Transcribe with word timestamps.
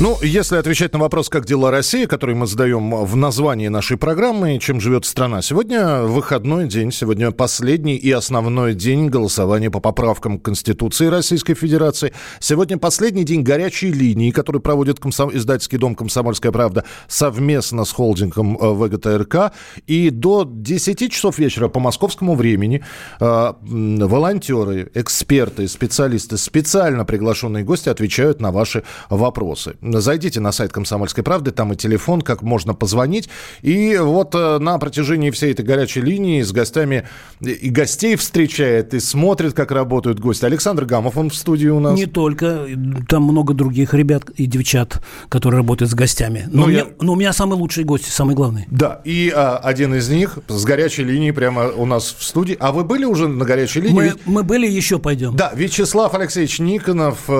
Ну, 0.00 0.18
если 0.20 0.56
отвечать 0.56 0.92
на 0.94 0.98
вопрос, 0.98 1.28
как 1.28 1.46
дела 1.46 1.70
России, 1.70 2.06
который 2.06 2.34
мы 2.34 2.48
задаем 2.48 3.04
в 3.04 3.14
названии 3.14 3.68
нашей 3.68 3.96
программы, 3.96 4.58
чем 4.58 4.80
живет 4.80 5.04
страна, 5.04 5.42
сегодня 5.42 6.02
выходной 6.02 6.66
день, 6.66 6.90
сегодня 6.90 7.30
последний 7.30 7.94
и 7.94 8.10
основной 8.10 8.74
день 8.74 9.08
голосования 9.08 9.70
по 9.70 9.78
поправкам 9.78 10.40
Конституции 10.40 11.06
Российской 11.06 11.54
Федерации. 11.54 12.12
Сегодня 12.40 12.78
последний 12.78 13.22
день 13.22 13.42
горячей 13.42 13.92
линии, 13.92 14.32
который 14.32 14.60
проводит 14.60 14.98
комсом... 14.98 15.30
издательский 15.32 15.78
дом 15.78 15.94
«Комсомольская 15.94 16.50
правда» 16.50 16.84
совместно 17.06 17.84
с 17.84 17.92
холдингом 17.92 18.56
э, 18.56 18.72
ВГТРК. 18.72 19.52
И 19.86 20.10
до 20.10 20.44
10 20.44 21.12
часов 21.12 21.38
вечера 21.38 21.68
по 21.68 21.78
московскому 21.78 22.34
времени 22.34 22.82
э, 23.20 23.52
волонтеры, 23.60 24.90
эксперты, 24.94 25.68
специалисты, 25.68 26.38
специально 26.38 27.04
приглашенные 27.04 27.62
гости 27.62 27.88
отвечают 27.88 28.40
на 28.40 28.50
ваши 28.50 28.82
вопросы. 29.10 29.76
Зайдите 29.82 30.40
на 30.40 30.52
сайт 30.52 30.72
«Комсомольской 30.72 31.24
правды», 31.24 31.50
там 31.50 31.72
и 31.72 31.76
телефон, 31.76 32.22
как 32.22 32.42
можно 32.42 32.74
позвонить. 32.74 33.28
И 33.62 33.96
вот 34.00 34.34
э, 34.34 34.58
на 34.58 34.78
протяжении 34.78 35.30
всей 35.30 35.52
этой 35.52 35.64
горячей 35.64 36.00
линии 36.00 36.42
с 36.42 36.52
гостями 36.52 37.06
и 37.40 37.68
гостей 37.68 38.16
встречает, 38.16 38.94
и 38.94 39.00
смотрит, 39.00 39.54
как 39.54 39.72
работают 39.72 40.20
гости. 40.20 40.44
Александр 40.44 40.84
Гамов, 40.84 41.16
он 41.16 41.30
в 41.30 41.34
студии 41.34 41.66
у 41.66 41.80
нас. 41.80 41.98
Не 41.98 42.06
только, 42.06 42.66
там 43.08 43.24
много 43.24 43.54
других 43.54 43.94
ребят 43.94 44.30
и 44.30 44.46
девчат, 44.46 45.02
которые 45.28 45.58
работают 45.58 45.90
с 45.90 45.94
гостями. 45.94 46.48
Но, 46.50 46.60
ну, 46.60 46.64
у, 46.64 46.68
меня, 46.68 46.78
я... 46.78 46.86
но 47.00 47.12
у 47.12 47.16
меня 47.16 47.32
самый 47.32 47.54
лучший 47.54 47.84
гость, 47.84 48.06
самый 48.06 48.36
главный. 48.36 48.66
Да, 48.70 49.00
и 49.04 49.32
а, 49.34 49.56
один 49.56 49.94
из 49.94 50.08
них 50.08 50.38
с 50.48 50.64
горячей 50.64 51.04
линии 51.04 51.32
прямо 51.32 51.68
у 51.68 51.86
нас 51.86 52.14
в 52.16 52.22
студии. 52.22 52.56
А 52.60 52.70
вы 52.70 52.84
были 52.84 53.04
уже 53.04 53.26
на 53.26 53.44
горячей 53.44 53.80
линии? 53.80 53.94
Мы, 53.94 54.14
мы 54.26 54.42
были, 54.44 54.68
еще 54.68 54.98
пойдем. 54.98 55.34
Да, 55.34 55.52
Вячеслав 55.54 56.14
Алексеевич 56.14 56.60
Никонов, 56.60 57.18
э, 57.28 57.32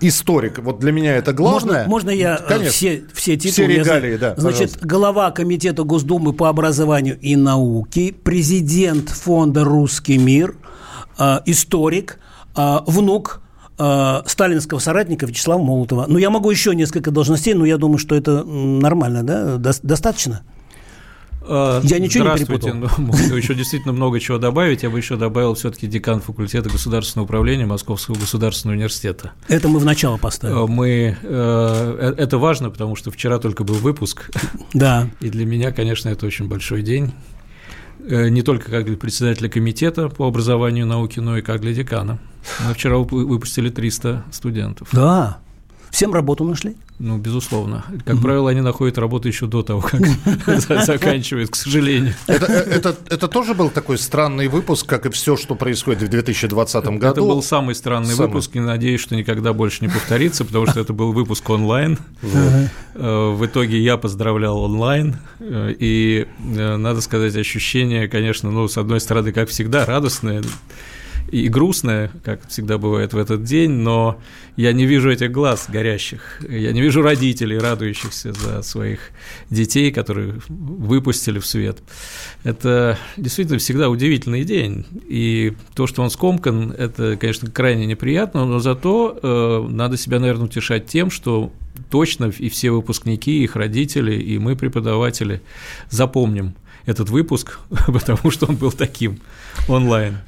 историк. 0.00 0.58
Вот 0.58 0.78
для 0.80 0.92
меня 0.92 0.97
меня 0.98 1.16
это 1.16 1.32
главное. 1.32 1.86
Можно, 1.86 1.88
можно 1.88 2.10
я 2.10 2.36
э, 2.36 2.48
Конечно. 2.48 2.72
все, 2.72 3.04
все 3.12 3.36
титулы? 3.36 3.52
Все 3.52 3.66
регалии, 3.66 4.12
я, 4.12 4.18
да, 4.18 4.34
Значит, 4.36 4.72
пожалуйста. 4.72 4.86
глава 4.86 5.30
Комитета 5.30 5.82
Госдумы 5.84 6.32
по 6.32 6.48
образованию 6.48 7.18
и 7.20 7.36
науке, 7.36 8.12
президент 8.12 9.08
фонда 9.08 9.64
«Русский 9.64 10.18
мир», 10.18 10.56
э, 11.18 11.40
историк, 11.46 12.18
э, 12.56 12.78
внук 12.86 13.42
э, 13.78 14.22
сталинского 14.26 14.78
соратника 14.78 15.26
Вячеслава 15.26 15.62
Молотова. 15.62 16.06
Ну, 16.08 16.18
я 16.18 16.30
могу 16.30 16.50
еще 16.50 16.74
несколько 16.74 17.10
должностей, 17.10 17.54
но 17.54 17.64
я 17.64 17.78
думаю, 17.78 17.98
что 17.98 18.14
это 18.14 18.44
нормально, 18.44 19.22
да? 19.22 19.56
Достаточно? 19.82 20.42
А, 21.48 21.80
я 21.82 21.98
ничего 21.98 22.28
не 22.28 22.44
перепутал. 22.44 22.74
Ну, 22.98 23.36
еще 23.36 23.54
действительно 23.54 23.92
много 23.92 24.20
чего 24.20 24.38
добавить. 24.38 24.82
Я 24.82 24.90
бы 24.90 24.98
еще 24.98 25.16
добавил 25.16 25.54
все-таки 25.54 25.86
декан 25.86 26.20
факультета 26.20 26.68
государственного 26.68 27.24
управления 27.24 27.66
Московского 27.66 28.16
государственного 28.16 28.76
университета. 28.76 29.32
Это 29.48 29.68
мы 29.68 29.78
в 29.78 29.84
начало 29.84 30.18
поставили. 30.18 30.58
А, 30.58 30.66
мы, 30.66 30.88
э, 30.88 31.16
э, 31.22 32.14
это 32.16 32.38
важно, 32.38 32.70
потому 32.70 32.96
что 32.96 33.10
вчера 33.10 33.38
только 33.38 33.64
был 33.64 33.76
выпуск. 33.76 34.30
Да. 34.74 35.08
И 35.20 35.30
для 35.30 35.46
меня, 35.46 35.72
конечно, 35.72 36.08
это 36.08 36.26
очень 36.26 36.48
большой 36.48 36.82
день. 36.82 37.12
Э, 38.00 38.28
не 38.28 38.42
только 38.42 38.70
как 38.70 38.84
для 38.84 38.96
председателя 38.96 39.48
комитета 39.48 40.08
по 40.08 40.26
образованию 40.26 40.84
и 40.84 40.88
науке, 40.88 41.20
но 41.20 41.38
и 41.38 41.42
как 41.42 41.60
для 41.60 41.72
декана. 41.72 42.18
Мы 42.66 42.74
вчера 42.74 42.98
выпустили 42.98 43.70
300 43.70 44.24
студентов. 44.30 44.88
Да. 44.92 45.38
Всем 45.90 46.12
работу 46.12 46.44
нашли? 46.44 46.76
Ну, 46.98 47.16
безусловно. 47.16 47.84
Как 48.04 48.16
угу. 48.16 48.24
правило, 48.24 48.50
они 48.50 48.60
находят 48.60 48.98
работу 48.98 49.28
еще 49.28 49.46
до 49.46 49.62
того, 49.62 49.80
как 49.80 50.00
заканчивают, 50.84 51.50
к 51.50 51.54
сожалению. 51.54 52.14
Это, 52.26 52.46
это, 52.46 52.96
это 53.08 53.28
тоже 53.28 53.54
был 53.54 53.70
такой 53.70 53.98
странный 53.98 54.48
выпуск, 54.48 54.86
как 54.86 55.06
и 55.06 55.10
все, 55.10 55.36
что 55.36 55.54
происходит 55.54 56.02
в 56.02 56.08
2020 56.08 56.84
году? 56.84 57.06
Это 57.06 57.20
был 57.20 57.42
самый 57.42 57.76
странный 57.76 58.14
самый. 58.14 58.26
выпуск, 58.26 58.56
и 58.56 58.60
надеюсь, 58.60 59.00
что 59.00 59.14
никогда 59.14 59.52
больше 59.52 59.84
не 59.84 59.88
повторится, 59.88 60.44
потому 60.44 60.66
что 60.66 60.80
это 60.80 60.92
был 60.92 61.12
выпуск 61.12 61.48
онлайн. 61.48 61.98
Э, 62.94 63.30
в 63.30 63.46
итоге 63.46 63.78
я 63.80 63.96
поздравлял 63.96 64.58
онлайн, 64.58 65.16
э, 65.38 65.74
и, 65.78 66.26
э, 66.56 66.76
надо 66.76 67.00
сказать, 67.00 67.36
ощущение, 67.36 68.08
конечно, 68.08 68.50
ну, 68.50 68.66
с 68.66 68.76
одной 68.76 69.00
стороны, 69.00 69.30
как 69.30 69.48
всегда, 69.50 69.86
радостное, 69.86 70.42
и 71.30 71.48
грустное, 71.48 72.10
как 72.24 72.48
всегда 72.48 72.78
бывает 72.78 73.12
в 73.12 73.18
этот 73.18 73.44
день, 73.44 73.70
но 73.70 74.18
я 74.56 74.72
не 74.72 74.86
вижу 74.86 75.10
этих 75.10 75.30
глаз 75.30 75.66
горящих, 75.68 76.40
я 76.48 76.72
не 76.72 76.80
вижу 76.80 77.02
родителей, 77.02 77.58
радующихся 77.58 78.32
за 78.32 78.62
своих 78.62 79.00
детей, 79.50 79.92
которые 79.92 80.40
выпустили 80.48 81.38
в 81.38 81.46
свет. 81.46 81.78
Это 82.44 82.98
действительно 83.16 83.58
всегда 83.58 83.88
удивительный 83.88 84.44
день, 84.44 84.86
и 85.06 85.54
то, 85.74 85.86
что 85.86 86.02
он 86.02 86.10
скомкан, 86.10 86.72
это, 86.72 87.16
конечно, 87.16 87.50
крайне 87.50 87.86
неприятно, 87.86 88.44
но 88.44 88.58
зато 88.58 89.18
э, 89.22 89.66
надо 89.68 89.96
себя, 89.96 90.20
наверное, 90.20 90.46
утешать 90.46 90.86
тем, 90.86 91.10
что 91.10 91.52
точно 91.90 92.32
и 92.36 92.48
все 92.48 92.70
выпускники, 92.70 93.42
их 93.42 93.56
родители, 93.56 94.14
и 94.14 94.38
мы, 94.38 94.56
преподаватели, 94.56 95.40
запомним 95.90 96.54
этот 96.86 97.10
выпуск, 97.10 97.58
потому 97.86 98.30
что 98.30 98.46
он 98.46 98.56
был 98.56 98.72
таким 98.72 99.20
онлайн. 99.68 100.18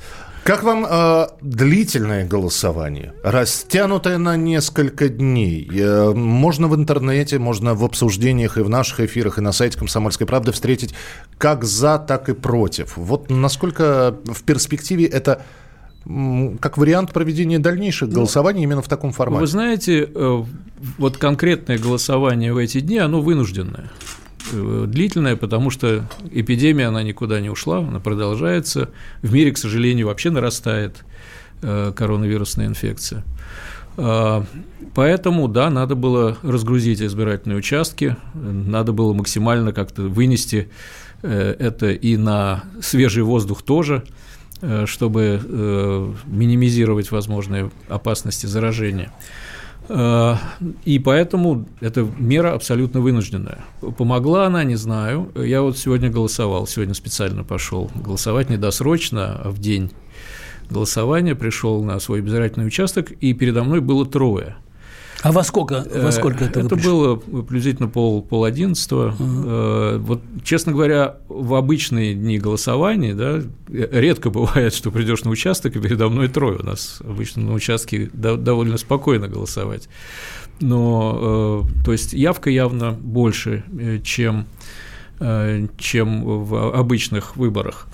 Как 0.50 0.65
вам 0.65 0.84
э, 0.84 1.27
длительное 1.43 2.27
голосование, 2.27 3.15
растянутое 3.22 4.19
на 4.19 4.34
несколько 4.37 5.09
дней? 5.09 5.71
Э, 5.72 6.12
можно 6.12 6.66
в 6.66 6.75
интернете, 6.75 7.38
можно 7.38 7.75
в 7.75 7.84
обсуждениях 7.84 8.59
и 8.59 8.62
в 8.62 8.69
наших 8.69 8.99
эфирах, 8.99 9.39
и 9.39 9.43
на 9.43 9.53
сайте 9.53 9.78
«Комсомольской 9.78 10.27
правды» 10.27 10.50
встретить 10.50 10.93
как 11.39 11.62
за, 11.62 11.99
так 11.99 12.28
и 12.31 12.33
против. 12.34 12.97
Вот 12.97 13.31
насколько 13.31 14.16
в 14.25 14.43
перспективе 14.43 15.06
это 15.06 15.44
как 16.60 16.78
вариант 16.78 17.12
проведения 17.12 17.60
дальнейших 17.60 18.09
ну, 18.09 18.15
голосований 18.16 18.65
именно 18.65 18.83
в 18.83 18.89
таком 18.89 19.12
формате? 19.12 19.43
Вы 19.43 19.47
знаете, 19.47 20.10
э, 20.12 20.44
вот 20.99 21.16
конкретное 21.16 21.78
голосование 21.78 22.53
в 22.53 22.56
эти 22.56 22.81
дни, 22.81 22.99
оно 22.99 23.21
вынужденное. 23.21 23.89
Э, 24.53 24.84
длительная, 24.87 25.37
потому 25.37 25.71
что 25.71 26.05
эпидемия, 26.31 26.87
она 26.87 27.03
никуда 27.03 27.41
не 27.41 27.51
ушла, 27.51 27.78
она 27.78 28.01
продолжается. 28.01 28.91
В 29.23 29.33
мире, 29.33 29.53
к 29.53 29.59
сожалению, 29.59 30.06
вообще 30.06 30.31
нарастает 30.31 31.05
э, 31.62 31.93
коронавирусная 31.95 32.67
инфекция. 32.67 33.25
А, 33.97 34.45
поэтому, 34.95 35.49
да, 35.49 35.69
надо 35.69 35.95
было 35.95 36.39
разгрузить 36.43 37.03
избирательные 37.03 37.59
участки, 37.59 38.17
надо 38.34 38.93
было 38.93 39.12
максимально 39.12 39.73
как-то 39.73 40.03
вынести 40.03 40.71
э, 41.22 41.57
это 41.59 41.91
и 41.91 42.17
на 42.17 42.65
свежий 42.81 43.22
воздух 43.22 43.62
тоже, 43.62 44.05
чтобы 44.84 46.15
минимизировать 46.27 47.11
возможные 47.11 47.71
опасности 47.89 48.45
заражения. 48.45 49.11
Э, 49.93 50.37
и 50.84 51.01
поэтому 51.01 51.67
эта 51.81 52.06
мера 52.19 52.55
абсолютно 52.55 53.01
вынужденная. 53.01 53.59
Помогла 53.99 54.47
она, 54.47 54.62
не 54.62 54.77
знаю. 54.77 55.33
Я 55.34 55.62
вот 55.62 55.77
сегодня 55.77 56.11
голосовал, 56.11 56.67
сегодня 56.69 56.95
специально 56.95 57.43
пошел 57.43 57.91
голосовать 57.97 58.51
не 58.51 58.56
досрочно, 58.56 59.41
а 59.43 59.51
в 59.51 59.59
день 59.59 59.91
голосования 60.71 61.34
пришел 61.34 61.83
на 61.83 61.99
свой 61.99 62.21
избирательный 62.21 62.69
участок, 62.69 63.11
и 63.11 63.33
передо 63.34 63.65
мной 63.65 63.81
было 63.81 64.06
трое– 64.06 64.56
а 65.23 65.33
во 65.33 65.43
сколько, 65.45 65.85
во 65.91 66.09
э, 66.09 66.13
сколько 66.13 66.45
это 66.45 66.61
Это 66.61 66.77
было 66.77 67.17
приблизительно 67.17 67.89
пол, 67.89 68.23
пол 68.23 68.45
одиннадцатого. 68.45 69.15
Uh-huh. 69.19 69.99
Вот, 69.99 70.23
честно 70.43 70.73
говоря, 70.73 71.17
в 71.29 71.55
обычные 71.55 72.15
дни 72.15 72.39
голосования, 72.39 73.15
да, 73.15 73.43
редко 73.69 74.31
бывает, 74.31 74.75
что 74.75 74.91
придешь 74.91 75.25
на 75.25 75.31
участок, 75.31 75.77
и 75.77 75.81
передо 75.81 76.09
мной 76.09 76.28
трое. 76.28 76.59
У 76.59 76.65
нас 76.65 77.01
обычно 77.05 77.43
на 77.43 77.53
участке 77.53 78.11
довольно 78.13 78.78
спокойно 78.78 79.28
голосовать. 79.28 79.89
Но, 80.61 81.65
э, 81.69 81.84
то 81.84 81.93
есть, 81.93 82.13
явка 82.13 82.51
явно 82.51 82.93
больше, 82.93 83.65
чем, 84.05 84.47
чем 85.78 86.45
в 86.45 86.75
обычных 86.75 87.37
выборах. 87.37 87.87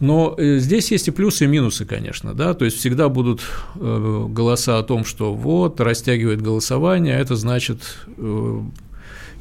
Но 0.00 0.34
э, 0.38 0.58
здесь 0.58 0.90
есть 0.90 1.08
и 1.08 1.10
плюсы, 1.10 1.44
и 1.44 1.48
минусы, 1.48 1.84
конечно, 1.84 2.34
да, 2.34 2.54
то 2.54 2.64
есть 2.64 2.78
всегда 2.78 3.08
будут 3.08 3.42
э, 3.74 4.26
голоса 4.28 4.78
о 4.78 4.82
том, 4.82 5.04
что 5.04 5.34
вот, 5.34 5.80
растягивает 5.80 6.40
голосование, 6.40 7.16
а 7.16 7.18
это 7.18 7.34
значит, 7.34 7.80
э, 8.16 8.60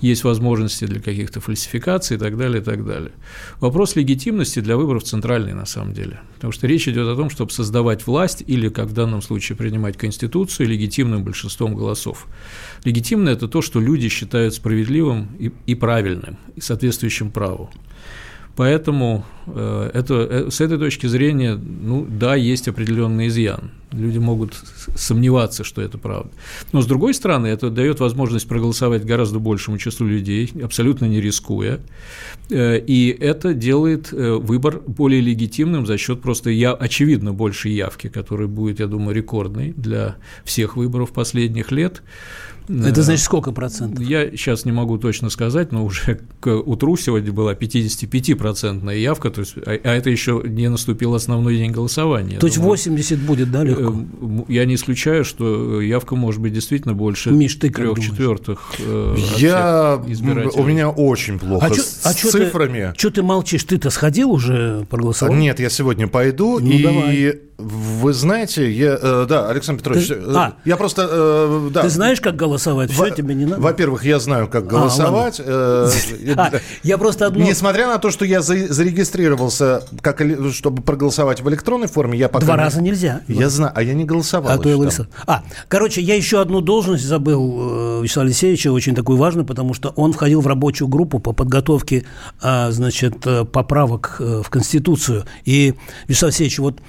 есть 0.02 0.24
возможности 0.24 0.86
для 0.86 1.00
каких-то 1.00 1.42
фальсификаций 1.42 2.18
и 2.18 2.20
так 2.20 2.38
далее, 2.38 2.62
и 2.62 2.64
так 2.64 2.86
далее. 2.86 3.12
Вопрос 3.60 3.96
легитимности 3.96 4.60
для 4.60 4.78
выборов 4.78 5.04
центральный 5.04 5.54
на 5.54 5.66
самом 5.66 5.94
деле, 5.94 6.20
потому 6.36 6.52
что 6.52 6.68
речь 6.68 6.88
идет 6.88 7.08
о 7.08 7.16
том, 7.16 7.30
чтобы 7.30 7.52
создавать 7.52 8.06
власть 8.06 8.44
или, 8.46 8.70
как 8.70 8.88
в 8.88 8.94
данном 8.94 9.22
случае, 9.22 9.58
принимать 9.58 9.98
Конституцию 9.98 10.70
легитимным 10.70 11.24
большинством 11.24 11.76
голосов. 11.76 12.28
Легитимно– 12.84 13.30
это 13.32 13.48
то, 13.48 13.62
что 13.62 13.80
люди 13.80 14.10
считают 14.10 14.54
справедливым 14.54 15.30
и, 15.40 15.52
и 15.66 15.76
правильным, 15.76 16.38
и 16.56 16.62
соответствующим 16.62 17.32
праву. 17.32 17.70
Поэтому 18.56 19.26
это, 19.56 20.14
э, 20.30 20.52
с 20.52 20.62
этой 20.62 20.78
точки 20.78 21.08
зрения, 21.08 21.56
ну 21.56 22.06
да, 22.10 22.36
есть 22.36 22.68
определенный 22.68 23.28
изъян. 23.28 23.72
Люди 23.92 24.18
могут 24.18 24.54
сомневаться, 24.96 25.64
что 25.64 25.82
это 25.82 25.98
правда. 25.98 26.30
Но, 26.74 26.82
с 26.82 26.86
другой 26.86 27.14
стороны, 27.14 27.48
это 27.48 27.70
дает 27.70 28.00
возможность 28.00 28.48
проголосовать 28.48 29.06
гораздо 29.06 29.40
большему 29.40 29.78
числу 29.78 30.08
людей, 30.08 30.52
абсолютно 30.62 31.06
не 31.06 31.22
рискуя. 31.22 31.80
Э, 32.50 32.78
и 32.78 33.10
это 33.10 33.54
делает 33.54 34.12
выбор 34.12 34.82
более 34.86 35.22
легитимным 35.22 35.86
за 35.86 35.98
счет 35.98 36.22
просто, 36.22 36.50
я, 36.50 36.74
очевидно, 36.74 37.34
большей 37.34 37.72
явки, 37.74 38.10
которая 38.10 38.48
будет, 38.48 38.80
я 38.80 38.88
думаю, 38.88 39.16
рекордной 39.16 39.74
для 39.76 40.18
всех 40.44 40.76
выборов 40.76 41.12
последних 41.12 41.72
лет. 41.72 42.02
Это 42.70 43.02
значит 43.02 43.24
сколько 43.24 43.52
процентов? 43.52 44.04
Я 44.04 44.30
сейчас 44.32 44.66
не 44.66 44.72
могу 44.72 44.98
точно 44.98 45.30
сказать, 45.30 45.72
но 45.72 45.86
уже 45.86 46.20
к 46.42 46.54
утру 46.54 46.98
сегодня 46.98 47.32
была 47.32 47.54
55-процентная 47.54 48.98
явка, 48.98 49.30
то 49.38 49.42
есть, 49.42 49.54
а, 49.68 49.80
а 49.84 49.96
это 49.96 50.10
еще 50.10 50.42
не 50.44 50.68
наступил 50.68 51.14
основной 51.14 51.58
день 51.58 51.72
голосования. 51.72 52.40
То 52.40 52.48
есть 52.48 52.58
80 52.58 53.20
будет, 53.20 53.52
да, 53.52 53.64
легко? 53.64 53.84
Эм, 53.84 54.46
я 54.48 54.66
не 54.66 54.74
исключаю, 54.74 55.24
что 55.24 55.80
явка 55.80 56.16
может 56.16 56.42
быть 56.42 56.54
действительно 56.54 56.96
больше 56.96 57.30
Миш, 57.30 57.54
ты 57.56 57.70
трех 57.70 58.00
четвертых. 58.00 58.60
Э, 58.80 59.16
я 59.38 60.02
у 60.56 60.64
меня 60.64 60.90
очень 60.90 61.38
плохо 61.38 61.68
а 61.68 61.74
с 61.76 62.02
а 62.04 62.14
цифрами. 62.14 62.94
Что 62.98 63.12
ты 63.12 63.22
молчишь? 63.22 63.64
Ты-то 63.64 63.92
сходил 63.92 64.32
уже 64.32 64.88
проголосовал? 64.90 65.36
Нет, 65.36 65.60
я 65.60 65.70
сегодня 65.70 66.08
пойду 66.08 66.58
ну, 66.60 66.72
и 66.72 66.82
давай. 66.82 67.40
Вы 67.58 68.14
знаете, 68.14 68.72
я, 68.72 69.00
э, 69.02 69.26
да, 69.28 69.50
Александр 69.50 69.80
Петрович, 69.80 70.10
ты, 70.10 70.14
э, 70.14 70.34
а, 70.36 70.54
я 70.64 70.78
просто, 70.78 71.08
э, 71.10 71.70
да. 71.74 71.82
Ты 71.82 71.90
знаешь, 71.90 72.22
как 72.22 72.36
голосовать? 72.36 72.92
Все, 72.92 73.10
тебе 73.10 73.34
не 73.34 73.46
надо? 73.46 73.60
Во-первых, 73.60 74.06
я 74.06 74.20
знаю, 74.20 74.48
как 74.48 74.66
а, 74.66 74.68
голосовать. 74.68 75.42
А, 75.48 75.90
а, 76.36 76.52
я 76.84 76.98
просто 76.98 77.28
одно... 77.28 77.44
Несмотря 77.44 77.88
на 77.88 77.98
то, 77.98 78.12
что 78.12 78.26
я 78.26 78.42
за, 78.42 78.72
зарегистрировался, 78.72 79.84
как, 80.02 80.22
чтобы 80.52 80.84
проголосовать 80.84 81.42
в 81.42 81.50
электронной 81.50 81.88
форме, 81.88 82.18
я 82.18 82.30
пока... 82.30 82.46
Два 82.46 82.56
не... 82.56 82.62
раза 82.62 82.82
нельзя. 82.82 83.22
Я 83.28 83.50
знаю, 83.50 83.72
а 83.74 83.82
я 83.82 83.94
не 83.94 84.06
голосовал. 84.06 84.52
А, 84.52 84.58
то 84.58 84.70
я 84.70 84.78
а, 85.26 85.44
короче, 85.68 86.02
я 86.02 86.16
еще 86.16 86.42
одну 86.42 86.62
должность 86.62 87.06
забыл 87.06 88.02
Вячеслава 88.02 88.28
Алексеевича, 88.28 88.72
очень 88.72 88.94
такую 88.94 89.18
важную, 89.18 89.46
потому 89.46 89.74
что 89.74 89.90
он 89.90 90.14
входил 90.14 90.42
в 90.42 90.48
рабочую 90.48 90.88
группу 90.90 91.20
по 91.20 91.34
подготовке, 91.34 92.06
а, 92.42 92.72
значит, 92.72 93.26
поправок 93.52 94.18
в 94.20 94.50
Конституцию. 94.50 95.26
И, 95.46 95.74
Вячеслав 96.08 96.30
Алексеевич, 96.30 96.60
вот 96.60 96.82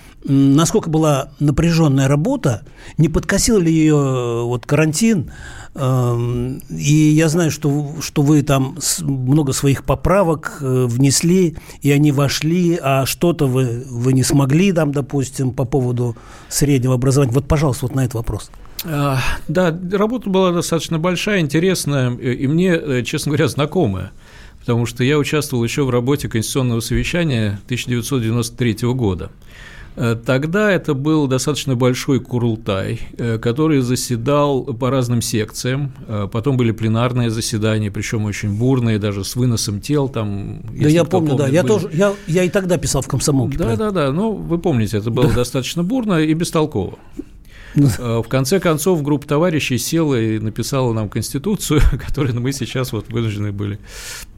насколько 0.59 0.91
была 0.91 1.29
напряженная 1.39 2.09
работа, 2.09 2.63
не 2.99 3.09
подкосил 3.09 3.59
ли 3.59 3.73
ее 3.73 3.95
э, 3.95 4.43
вот 4.43 4.67
карантин, 4.67 5.31
эм, 5.75 6.61
и 6.69 6.93
я 6.93 7.29
знаю, 7.29 7.51
что, 7.53 7.95
что 8.01 8.23
вы 8.23 8.43
там 8.43 8.77
много 9.01 9.53
своих 9.53 9.85
поправок 9.85 10.59
э, 10.61 10.87
внесли, 10.89 11.57
и 11.81 11.93
они 11.93 12.11
вошли, 12.11 12.79
а 12.83 13.07
что-то 13.07 13.47
вы, 13.47 13.85
вы 13.89 14.13
не 14.13 14.25
смогли 14.25 14.73
там, 14.73 14.91
допустим, 14.91 15.53
по 15.53 15.65
поводу 15.65 16.17
среднего 16.49 16.95
образования. 16.95 17.33
Вот, 17.33 17.47
пожалуйста, 17.47 17.87
вот 17.87 17.95
на 17.95 18.01
этот 18.01 18.15
вопрос. 18.15 18.51
А, 18.85 19.19
да, 19.47 19.77
работа 19.93 20.29
была 20.29 20.51
достаточно 20.51 20.99
большая, 20.99 21.41
интересная, 21.41 22.11
и 22.17 22.49
мне, 22.49 22.73
э, 22.73 23.03
честно 23.05 23.31
говоря, 23.31 23.47
знакомая 23.47 24.11
потому 24.59 24.85
что 24.85 25.03
я 25.03 25.17
участвовал 25.17 25.65
еще 25.65 25.85
в 25.85 25.89
работе 25.89 26.29
Конституционного 26.29 26.81
совещания 26.81 27.59
1993 27.65 28.93
года. 28.93 29.31
Э, 29.99 30.15
тогда 30.15 30.71
это 30.71 30.95
был 30.95 31.27
достаточно 31.27 31.75
большой 31.75 32.21
курултай, 32.21 33.01
э, 33.17 33.39
который 33.39 33.81
заседал 33.81 34.63
по 34.63 34.91
разным 34.91 35.21
секциям. 35.21 35.93
Э, 36.07 36.29
потом 36.31 36.57
были 36.57 36.71
пленарные 36.71 37.31
заседания, 37.31 37.91
причем 37.91 38.25
очень 38.25 38.57
бурные, 38.57 39.01
даже 39.01 39.25
с 39.25 39.35
выносом 39.35 39.81
тел. 39.81 40.09
Там, 40.09 40.61
да, 40.71 40.89
я 40.89 41.05
помню, 41.05 41.31
помнит, 41.31 41.47
да. 41.47 41.49
Я, 41.49 41.63
были... 41.63 41.73
тоже, 41.73 41.91
я, 41.93 42.15
я 42.29 42.45
и 42.45 42.49
тогда 42.49 42.79
писал 42.79 43.03
в 43.03 43.09
комсомолке. 43.09 43.59
Да, 43.59 43.75
да, 43.75 43.91
да. 43.91 44.13
Ну, 44.13 44.33
вы 44.33 44.59
помните, 44.59 44.99
это 44.99 45.11
было 45.11 45.33
достаточно 45.33 45.83
бурно 45.83 46.21
и 46.21 46.33
бестолково. 46.33 46.97
Э, 47.75 48.23
в 48.25 48.29
конце 48.29 48.61
концов, 48.61 49.03
группа 49.03 49.27
товарищей 49.27 49.79
села 49.79 50.21
и 50.21 50.39
написала 50.39 50.93
нам 50.93 51.09
Конституцию, 51.09 51.81
которую 52.07 52.41
мы 52.41 52.53
сейчас 52.53 52.93
вот 52.93 53.09
вынуждены 53.09 53.53
были 53.53 53.79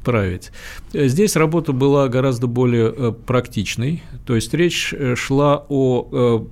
править. 0.05 0.51
Здесь 0.93 1.37
работа 1.37 1.73
была 1.73 2.09
гораздо 2.09 2.47
более 2.47 2.93
э, 2.97 3.13
практичной, 3.13 4.03
то 4.27 4.35
есть 4.35 4.53
речь 4.55 4.93
э, 4.93 5.15
шла 5.15 5.65
о, 5.69 6.47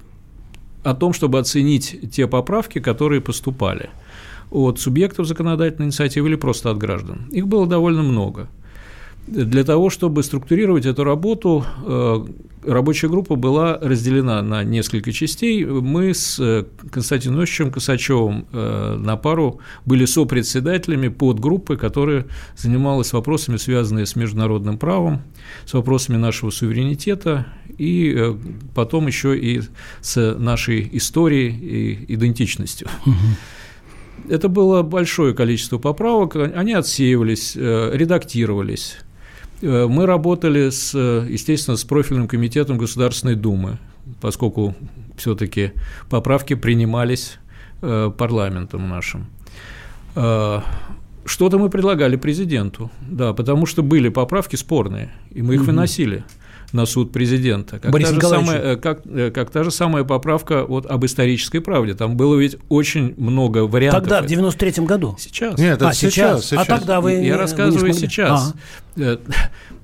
о 0.82 0.94
том, 0.94 1.12
чтобы 1.12 1.38
оценить 1.38 2.10
те 2.12 2.26
поправки, 2.26 2.78
которые 2.78 3.20
поступали 3.20 3.90
от 4.50 4.80
субъектов 4.80 5.26
законодательной 5.26 5.86
инициативы 5.88 6.28
или 6.28 6.36
просто 6.36 6.70
от 6.70 6.78
граждан. 6.78 7.28
Их 7.30 7.46
было 7.46 7.66
довольно 7.66 8.02
много. 8.02 8.48
Для 9.30 9.62
того, 9.62 9.90
чтобы 9.90 10.22
структурировать 10.22 10.86
эту 10.86 11.04
работу, 11.04 11.62
э, 11.84 12.24
рабочая 12.64 13.08
группа 13.08 13.36
была 13.36 13.78
разделена 13.78 14.40
на 14.40 14.64
несколько 14.64 15.12
частей. 15.12 15.66
Мы 15.66 16.14
с 16.14 16.40
э, 16.40 16.64
Константином 16.90 17.38
Ильичем 17.38 17.70
Косачевым 17.70 18.46
э, 18.50 18.96
на 18.98 19.16
пару 19.18 19.60
были 19.84 20.06
сопредседателями 20.06 21.08
подгруппы, 21.08 21.76
которая 21.76 22.24
занималась 22.56 23.12
вопросами, 23.12 23.58
связанными 23.58 24.06
с 24.06 24.16
международным 24.16 24.78
правом, 24.78 25.20
с 25.66 25.74
вопросами 25.74 26.16
нашего 26.16 26.48
суверенитета 26.48 27.46
и 27.76 28.34
потом 28.74 29.08
еще 29.08 29.38
и 29.38 29.60
с 30.00 30.34
нашей 30.38 30.88
историей 30.92 31.50
и 31.50 32.14
идентичностью. 32.14 32.88
Это 34.28 34.48
было 34.48 34.82
большое 34.82 35.34
количество 35.34 35.76
поправок, 35.78 36.34
они 36.34 36.72
отсеивались, 36.72 37.54
редактировались. 37.56 38.96
Э, 39.62 39.86
мы 39.86 40.06
работали, 40.06 40.70
с, 40.70 40.94
естественно, 40.94 41.76
с 41.76 41.84
профильным 41.84 42.28
комитетом 42.28 42.78
Государственной 42.78 43.34
Думы, 43.34 43.78
поскольку 44.20 44.74
все-таки 45.16 45.72
поправки 46.08 46.54
принимались 46.54 47.38
э, 47.82 48.10
парламентом 48.16 48.88
нашим. 48.88 49.26
Э, 50.14 50.60
что-то 51.24 51.58
мы 51.58 51.68
предлагали 51.68 52.16
президенту, 52.16 52.90
да, 53.00 53.34
потому 53.34 53.66
что 53.66 53.82
были 53.82 54.08
поправки 54.08 54.56
спорные, 54.56 55.12
и 55.30 55.42
мы 55.42 55.54
их 55.54 55.60
угу. 55.60 55.70
выносили 55.70 56.24
на 56.72 56.86
суд 56.86 57.12
президента. 57.12 57.78
Как 57.78 57.90
Борис 57.90 58.08
та, 58.08 58.14
же 58.14 58.20
самая, 58.20 58.76
как, 58.76 59.02
как 59.34 59.50
та 59.50 59.64
же 59.64 59.70
самая 59.70 60.04
поправка 60.04 60.64
вот 60.64 60.86
об 60.86 61.04
исторической 61.04 61.60
правде. 61.60 61.94
Там 61.94 62.16
было 62.16 62.36
ведь 62.36 62.56
очень 62.68 63.14
много 63.16 63.66
вариантов. 63.66 64.02
Тогда, 64.02 64.22
в 64.22 64.26
93-м 64.26 64.84
году? 64.86 65.16
Сейчас. 65.18 65.58
Нет, 65.58 65.76
это 65.76 65.88
а, 65.88 65.92
сейчас, 65.94 66.44
сейчас. 66.46 66.60
А 66.60 66.64
тогда 66.64 67.00
вы 67.00 67.12
Я 67.12 67.36
рассказываю 67.36 67.92
не 67.92 67.98
сейчас. 67.98 68.54
А. 68.96 69.18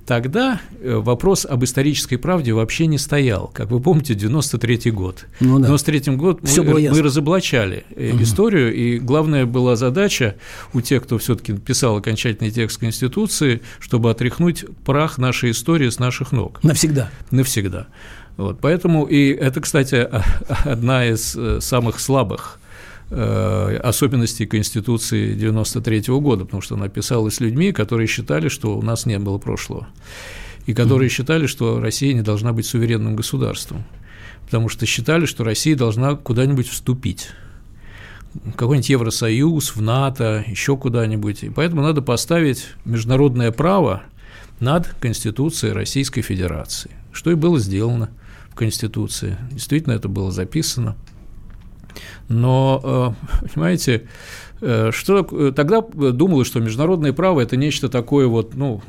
Тогда 0.06 0.60
э, 0.80 0.96
вопрос 0.96 1.46
об 1.46 1.64
исторической 1.64 2.16
правде 2.16 2.52
вообще 2.52 2.86
не 2.86 2.98
стоял. 2.98 3.48
Как 3.48 3.70
вы 3.70 3.80
помните, 3.80 4.14
93 4.14 4.90
год. 4.90 5.26
Ну, 5.40 5.58
да. 5.58 5.64
В 5.64 5.76
93 5.76 6.16
год 6.16 6.40
мы, 6.42 6.90
мы 6.90 7.02
разоблачали 7.02 7.84
угу. 7.90 8.22
историю, 8.22 8.74
и 8.74 8.98
главная 8.98 9.46
была 9.46 9.76
задача 9.76 10.36
у 10.74 10.80
тех, 10.82 11.04
кто 11.04 11.16
все-таки 11.18 11.54
писал 11.54 11.96
окончательный 11.96 12.50
текст 12.50 12.78
Конституции, 12.78 13.62
чтобы 13.80 14.10
отряхнуть 14.10 14.64
прах 14.84 15.16
нашей 15.16 15.52
истории 15.52 15.88
с 15.88 15.98
наших 15.98 16.32
ног. 16.32 16.62
Навсегда. 16.62 17.10
Навсегда. 17.30 17.86
Вот, 18.36 18.58
поэтому, 18.60 19.04
и 19.04 19.30
это, 19.30 19.60
кстати, 19.60 20.08
одна 20.64 21.06
из 21.06 21.34
э, 21.36 21.60
самых 21.60 21.98
слабых 21.98 22.58
особенностей 23.14 24.46
Конституции 24.46 25.34
93 25.34 26.08
-го 26.08 26.20
года, 26.20 26.44
потому 26.44 26.62
что 26.62 26.74
она 26.74 26.88
писалась 26.88 27.40
людьми, 27.40 27.72
которые 27.72 28.06
считали, 28.06 28.48
что 28.48 28.76
у 28.76 28.82
нас 28.82 29.06
не 29.06 29.18
было 29.18 29.38
прошлого, 29.38 29.86
и 30.66 30.74
которые 30.74 31.08
mm-hmm. 31.08 31.12
считали, 31.12 31.46
что 31.46 31.80
Россия 31.80 32.14
не 32.14 32.22
должна 32.22 32.52
быть 32.52 32.66
суверенным 32.66 33.16
государством, 33.16 33.84
потому 34.44 34.68
что 34.68 34.86
считали, 34.86 35.26
что 35.26 35.44
Россия 35.44 35.76
должна 35.76 36.16
куда-нибудь 36.16 36.68
вступить 36.68 37.28
какой-нибудь 38.56 38.88
Евросоюз, 38.88 39.76
в 39.76 39.82
НАТО, 39.82 40.44
еще 40.46 40.76
куда-нибудь. 40.76 41.44
И 41.44 41.50
поэтому 41.50 41.82
надо 41.82 42.02
поставить 42.02 42.66
международное 42.84 43.52
право 43.52 44.02
над 44.60 44.88
Конституцией 45.00 45.72
Российской 45.72 46.22
Федерации, 46.22 46.90
что 47.12 47.30
и 47.30 47.34
было 47.34 47.58
сделано 47.58 48.10
в 48.50 48.54
Конституции. 48.54 49.36
Действительно, 49.50 49.92
это 49.92 50.08
было 50.08 50.30
записано. 50.30 50.96
Но, 52.28 53.14
э, 53.42 53.48
понимаете, 53.54 54.08
э, 54.60 54.90
что 54.92 55.22
тогда 55.52 55.80
думалось, 55.80 56.46
что 56.46 56.60
международное 56.60 57.12
право– 57.12 57.40
это 57.42 57.56
нечто 57.56 57.88
такое 57.88 58.26
вот, 58.26 58.54
ну, 58.54 58.82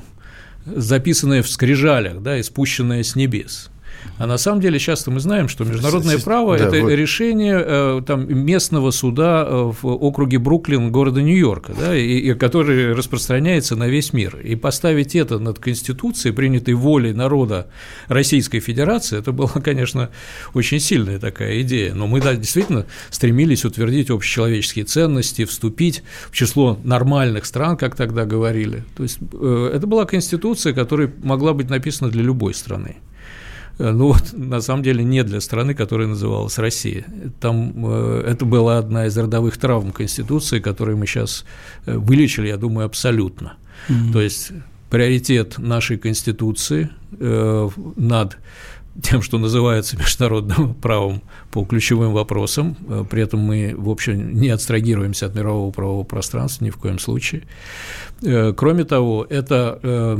записанное 0.66 1.44
в 1.44 1.50
скрижалях, 1.50 2.22
да, 2.22 2.38
и 2.38 2.44
спущенное 2.44 3.04
с 3.04 3.16
небес. 3.16 3.70
А 4.18 4.28
на 4.28 4.38
самом 4.38 4.62
деле 4.62 4.80
часто 4.80 5.12
мы 5.12 5.20
знаем, 5.20 5.48
что 5.50 5.66
международное 5.66 6.20
право 6.20 6.58
да,– 6.58 6.66
это 6.68 6.82
вот. 6.82 6.92
решение 6.92 7.62
э, 7.66 8.02
там, 8.06 8.34
местного 8.34 8.92
суда 8.92 9.46
э, 9.48 9.72
в 9.82 9.86
округе 9.86 10.38
Бруклин 10.38 10.92
города 10.92 11.22
Нью-Йорка, 11.22 11.74
да, 11.78 11.96
и, 11.96 12.20
и 12.20 12.34
который 12.34 12.94
распространяется 12.94 13.75
на 13.75 13.88
весь 13.88 14.14
мир. 14.14 14.38
И 14.38 14.56
поставить 14.56 15.16
это 15.16 15.40
над 15.40 15.60
Конституцией, 15.60 16.34
принятой 16.34 16.75
волей 16.75 17.14
народа 17.14 17.68
Российской 18.08 18.60
Федерации, 18.60 19.20
это 19.20 19.32
была, 19.32 19.50
конечно, 19.50 20.10
очень 20.54 20.80
сильная 20.80 21.20
такая 21.20 21.62
идея. 21.62 21.94
Но 21.94 22.08
мы 22.08 22.22
да, 22.22 22.36
действительно 22.36 22.86
стремились 23.10 23.66
утвердить 23.66 24.10
общечеловеческие 24.10 24.86
ценности, 24.86 25.46
вступить 25.46 26.04
в 26.30 26.36
число 26.36 26.80
нормальных 26.84 27.46
стран, 27.46 27.78
как 27.78 27.96
тогда 27.96 28.25
говорили. 28.25 28.84
То 28.96 29.04
есть 29.04 29.20
э, 29.34 29.72
это 29.74 29.88
была 29.88 30.06
Конституция, 30.06 30.74
которая 30.74 31.12
могла 31.24 31.54
быть 31.54 31.70
написана 31.70 32.10
для 32.10 32.24
любой 32.24 32.54
страны. 32.54 32.98
Э, 33.77 33.91
ну 33.91 34.08
вот, 34.08 34.34
на 34.34 34.62
самом 34.62 34.84
деле, 34.84 35.03
не 35.03 35.24
для 35.24 35.41
страны, 35.41 35.74
которая 35.74 36.08
называлась 36.08 36.58
Россия. 36.58 37.05
Там 37.39 37.74
э, 37.86 38.24
это 38.27 38.46
была 38.46 38.77
одна 38.77 39.05
из 39.05 39.17
родовых 39.17 39.58
травм 39.58 39.91
Конституции, 39.91 40.60
которую 40.60 40.98
мы 40.98 41.08
сейчас 41.08 41.46
э, 41.86 41.98
вылечили, 41.98 42.48
я 42.48 42.58
думаю, 42.58 42.86
абсолютно. 42.86 43.58
Mm-hmm. 43.89 44.12
То 44.13 44.22
есть 44.22 44.51
приоритет 44.89 45.58
нашей 45.58 45.98
Конституции 45.98 46.89
э, 47.20 47.70
над 47.96 48.38
тем, 49.01 49.22
что 49.22 49.38
называется 49.38 49.98
международным 49.98 50.74
правом 50.82 51.22
по 51.51 51.65
ключевым 51.65 52.13
вопросам. 52.13 52.75
При 53.10 53.22
этом 53.22 53.41
мы, 53.41 53.75
в 53.77 53.89
общем, 53.89 54.39
не 54.39 54.50
отстрагируемся 54.50 55.25
от 55.25 55.36
мирового 55.36 55.70
правового 55.72 56.05
пространства 56.05 56.63
ни 56.63 56.70
в 56.70 56.77
коем 56.77 56.98
случае. 56.98 57.44
Э, 58.22 58.54
кроме 58.56 58.86
того, 58.86 59.26
это 59.30 59.80
э, 59.82 60.18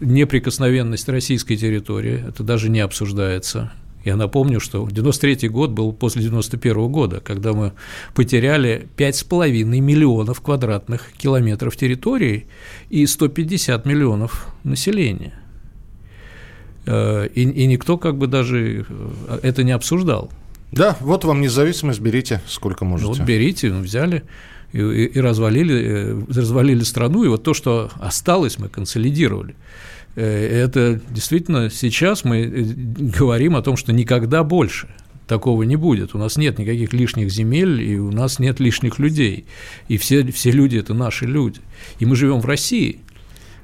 неприкосновенность 0.00 1.08
российской 1.08 1.56
территории, 1.56 2.24
это 2.28 2.42
даже 2.42 2.68
не 2.68 2.80
обсуждается. 2.80 3.72
Я 4.04 4.16
напомню, 4.16 4.58
что 4.58 4.86
93 4.90 5.48
год 5.48 5.70
был 5.70 5.92
после 5.92 6.22
91 6.22 6.88
года, 6.88 7.20
когда 7.20 7.52
мы 7.52 7.72
потеряли 8.14 8.88
5,5 8.96 9.64
миллионов 9.64 10.40
квадратных 10.40 11.12
километров 11.16 11.76
территории 11.76 12.46
и 12.90 13.06
150 13.06 13.86
миллионов 13.86 14.48
населения. 14.64 15.34
Э, 16.84 17.28
и, 17.32 17.42
и 17.42 17.66
никто 17.66 17.96
как 17.96 18.18
бы 18.18 18.26
даже 18.26 18.86
это 19.42 19.62
не 19.62 19.72
обсуждал. 19.72 20.30
Да, 20.72 20.96
вот 21.00 21.24
вам 21.24 21.40
независимость, 21.40 22.00
берите 22.00 22.40
сколько 22.46 22.84
можете. 22.84 23.08
Вот 23.08 23.20
берите, 23.20 23.70
ну, 23.70 23.80
взяли 23.82 24.22
и, 24.72 24.78
и, 24.78 25.20
развалили, 25.20 25.74
э, 25.74 26.22
развалили 26.28 26.82
страну, 26.82 27.24
и 27.24 27.28
вот 27.28 27.42
то, 27.42 27.54
что 27.54 27.90
осталось, 28.00 28.58
мы 28.58 28.68
консолидировали. 28.68 29.54
Это 30.14 31.00
действительно 31.08 31.70
сейчас 31.70 32.22
мы 32.22 32.44
говорим 32.44 33.56
о 33.56 33.62
том, 33.62 33.78
что 33.78 33.94
никогда 33.94 34.44
больше 34.44 34.88
такого 35.26 35.62
не 35.62 35.76
будет. 35.76 36.14
У 36.14 36.18
нас 36.18 36.36
нет 36.36 36.58
никаких 36.58 36.92
лишних 36.92 37.30
земель, 37.30 37.80
и 37.80 37.98
у 37.98 38.10
нас 38.10 38.38
нет 38.38 38.60
лишних 38.60 38.98
людей. 38.98 39.46
И 39.88 39.96
все, 39.96 40.22
все 40.30 40.50
люди– 40.50 40.76
это 40.78 40.92
наши 40.92 41.24
люди. 41.24 41.60
И 41.98 42.04
мы 42.04 42.14
живем 42.14 42.40
в 42.40 42.46
России– 42.46 42.98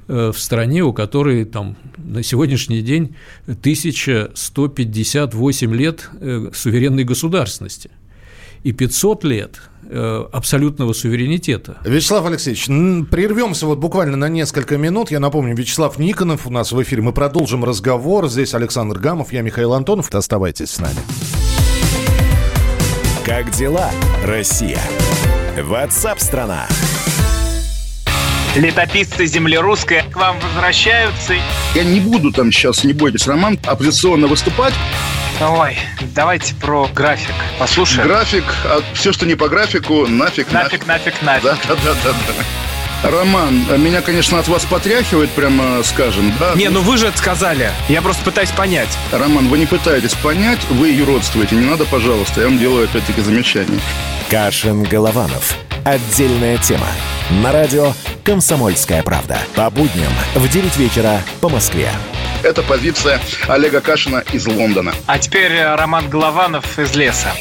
Э, 0.09 0.33
в 0.35 0.39
стране, 0.39 0.83
у 0.83 0.93
которой 0.95 1.45
там 1.45 1.77
на 1.99 2.23
сегодняшний 2.23 2.81
день 2.81 3.15
1158 3.47 5.75
лет 5.75 6.09
э, 6.19 6.51
суверенной 6.55 7.05
государственности 7.05 7.91
и 8.63 8.73
500 8.73 9.25
лет 9.25 9.61
э, 9.89 10.25
абсолютного 10.33 10.93
суверенитета. 10.93 11.79
Вячеслав 11.85 12.27
Алексеевич, 12.27 12.67
прервемся 13.11 13.67
вот 13.67 13.79
буквально 13.79 14.17
на 14.17 14.29
несколько 14.29 14.77
минут. 14.77 15.11
Я 15.11 15.21
напомню, 15.21 15.57
Вячеслав 15.57 15.99
Никонов 15.99 16.47
у 16.47 16.51
нас 16.51 16.73
в 16.73 16.83
эфире. 16.83 17.03
Мы 17.03 17.13
продолжим 17.13 17.65
разговор. 17.65 18.29
Здесь 18.29 18.55
Александр 18.55 18.99
Гамов, 18.99 19.33
я 19.33 19.43
Михаил 19.43 19.75
Антонов. 19.75 20.13
Оставайтесь 20.15 20.71
с 20.71 20.81
нами. 20.81 20.99
Как 23.25 23.51
дела, 23.51 23.91
Россия? 24.25 24.81
Ватсап-страна! 25.63 26.67
летописцы 28.59 29.27
земли 29.27 29.57
русской 29.57 30.03
к 30.11 30.17
вам 30.17 30.39
возвращаются. 30.41 31.35
Я 31.75 31.85
не 31.85 32.01
буду 32.01 32.33
там 32.33 32.51
сейчас, 32.51 32.85
не 32.85 32.93
бойтесь, 32.93 33.27
Роман, 33.27 33.59
оппозиционно 33.65 34.27
выступать. 34.27 34.75
Ой, 35.41 35.79
давайте 36.15 36.55
про 36.55 36.89
график 36.89 37.35
послушаем. 37.59 38.09
График, 38.09 38.45
а 38.65 38.81
все, 38.95 39.13
что 39.13 39.25
не 39.25 39.37
по 39.37 39.49
графику, 39.49 40.07
нафиг, 40.07 40.51
нафиг. 40.51 40.87
Нафиг, 40.87 41.23
нафиг, 41.23 41.23
нафиг. 41.23 41.43
Да, 41.45 41.59
да, 41.69 41.75
да, 41.85 41.95
да. 42.05 42.13
да. 42.29 42.45
Роман, 43.11 43.65
меня, 43.81 44.01
конечно, 44.01 44.41
от 44.41 44.49
вас 44.49 44.65
потряхивает, 44.65 45.31
прямо 45.31 45.83
скажем, 45.85 46.33
да? 46.41 46.55
Не, 46.57 46.69
ну 46.69 46.81
вы 46.81 46.97
же 46.99 47.07
это 47.07 47.19
сказали. 47.19 47.71
Я 47.89 48.03
просто 48.03 48.25
пытаюсь 48.25 48.51
понять. 48.51 48.89
Роман, 49.13 49.47
вы 49.47 49.59
не 49.59 49.67
пытаетесь 49.67 50.15
понять, 50.15 50.59
вы 50.71 50.89
юродствуете. 50.89 51.55
Не 51.55 51.67
надо, 51.67 51.85
пожалуйста, 51.85 52.41
я 52.41 52.49
вам 52.49 52.59
делаю 52.59 52.87
опять-таки 52.87 53.21
замечание. 53.21 53.79
Кашин-Голованов. 54.31 55.57
Отдельная 55.85 56.59
тема. 56.59 56.89
На 57.31 57.53
радио 57.53 57.93
«Комсомольская 58.25 59.05
правда». 59.05 59.39
По 59.55 59.71
будням 59.71 60.13
в 60.35 60.49
9 60.49 60.77
вечера 60.77 61.23
по 61.41 61.49
Москве. 61.49 61.91
Это 62.45 62.63
позиция 62.63 63.21
Олега 63.49 63.81
Кашина 63.81 64.23
из 64.33 64.47
Лондона. 64.47 64.93
А 65.07 65.19
теперь 65.19 65.53
э, 65.53 65.75
Роман 65.75 66.09
Голованов 66.09 66.79
из 66.79 66.95
леса. 66.95 67.33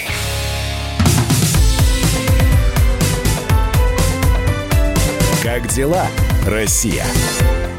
Как 5.44 5.68
дела, 5.68 6.08
Россия? 6.48 7.06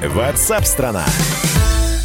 Ватсап-страна! 0.07 1.05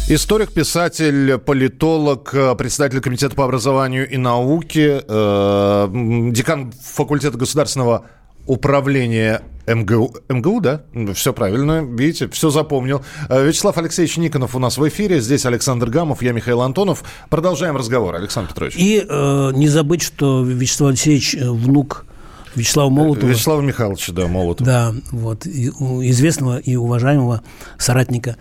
Историк, 0.08 0.52
писатель, 0.52 1.38
политолог, 1.38 2.32
председатель 2.58 3.00
Комитета 3.00 3.36
по 3.36 3.44
образованию 3.44 4.10
и 4.10 4.16
науке, 4.16 5.02
э, 5.06 5.88
декан 6.32 6.72
факультета 6.72 7.38
государственного 7.38 8.06
управления 8.46 9.42
МГУ, 9.66 10.14
МГУ, 10.28 10.60
да? 10.60 10.82
Все 11.14 11.32
правильно, 11.32 11.82
видите, 11.82 12.28
все 12.28 12.50
запомнил. 12.50 13.02
Э, 13.28 13.46
Вячеслав 13.46 13.76
Алексеевич 13.78 14.16
Никонов 14.16 14.54
у 14.54 14.58
нас 14.58 14.76
в 14.76 14.88
эфире, 14.88 15.20
здесь 15.20 15.46
Александр 15.46 15.88
Гамов, 15.88 16.22
я 16.22 16.32
Михаил 16.32 16.60
Антонов. 16.62 17.02
Продолжаем 17.30 17.76
разговор, 17.76 18.14
Александр 18.14 18.50
Петрович. 18.50 18.74
И 18.76 19.04
э, 19.08 19.50
не 19.54 19.68
забыть, 19.68 20.02
что 20.02 20.42
Вячеслав 20.42 20.90
Алексеевич 20.90 21.34
э, 21.34 21.50
внук 21.50 22.06
Вячеслава 22.54 22.90
Молотова. 22.90 23.30
Вячеслава 23.30 23.60
Михайловича, 23.62 24.12
да, 24.12 24.26
Молотова. 24.26 24.66
Да, 24.66 24.94
вот, 25.10 25.46
известного 25.46 26.58
и 26.58 26.76
уважаемого 26.76 27.42
соратника 27.78 28.36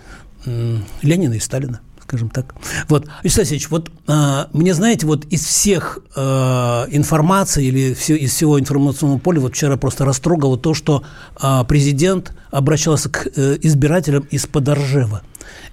Ленина 0.46 1.34
и 1.34 1.40
Сталина 1.40 1.82
скажем 2.14 2.30
так. 2.30 2.54
Вот, 2.90 3.08
Вячеслав 3.24 3.40
Алексеевич, 3.40 3.70
вот 3.72 3.92
а, 4.06 4.48
мне, 4.54 4.76
знаете, 4.76 5.08
вот 5.08 5.26
из 5.26 5.44
всех 5.44 5.98
а, 6.16 6.86
информации 6.92 7.66
или 7.66 7.96
все, 7.96 8.16
из 8.16 8.32
всего 8.32 8.60
информационного 8.60 9.18
поля 9.18 9.40
вот 9.40 9.56
вчера 9.56 9.78
просто 9.78 10.06
растрогало 10.06 10.58
то, 10.58 10.76
что 10.76 11.04
а, 11.36 11.64
президент 11.64 12.34
обращался 12.52 13.10
к 13.10 13.28
а, 13.36 13.56
избирателям 13.62 14.28
из-под 14.30 14.70
Ржева. 14.70 15.24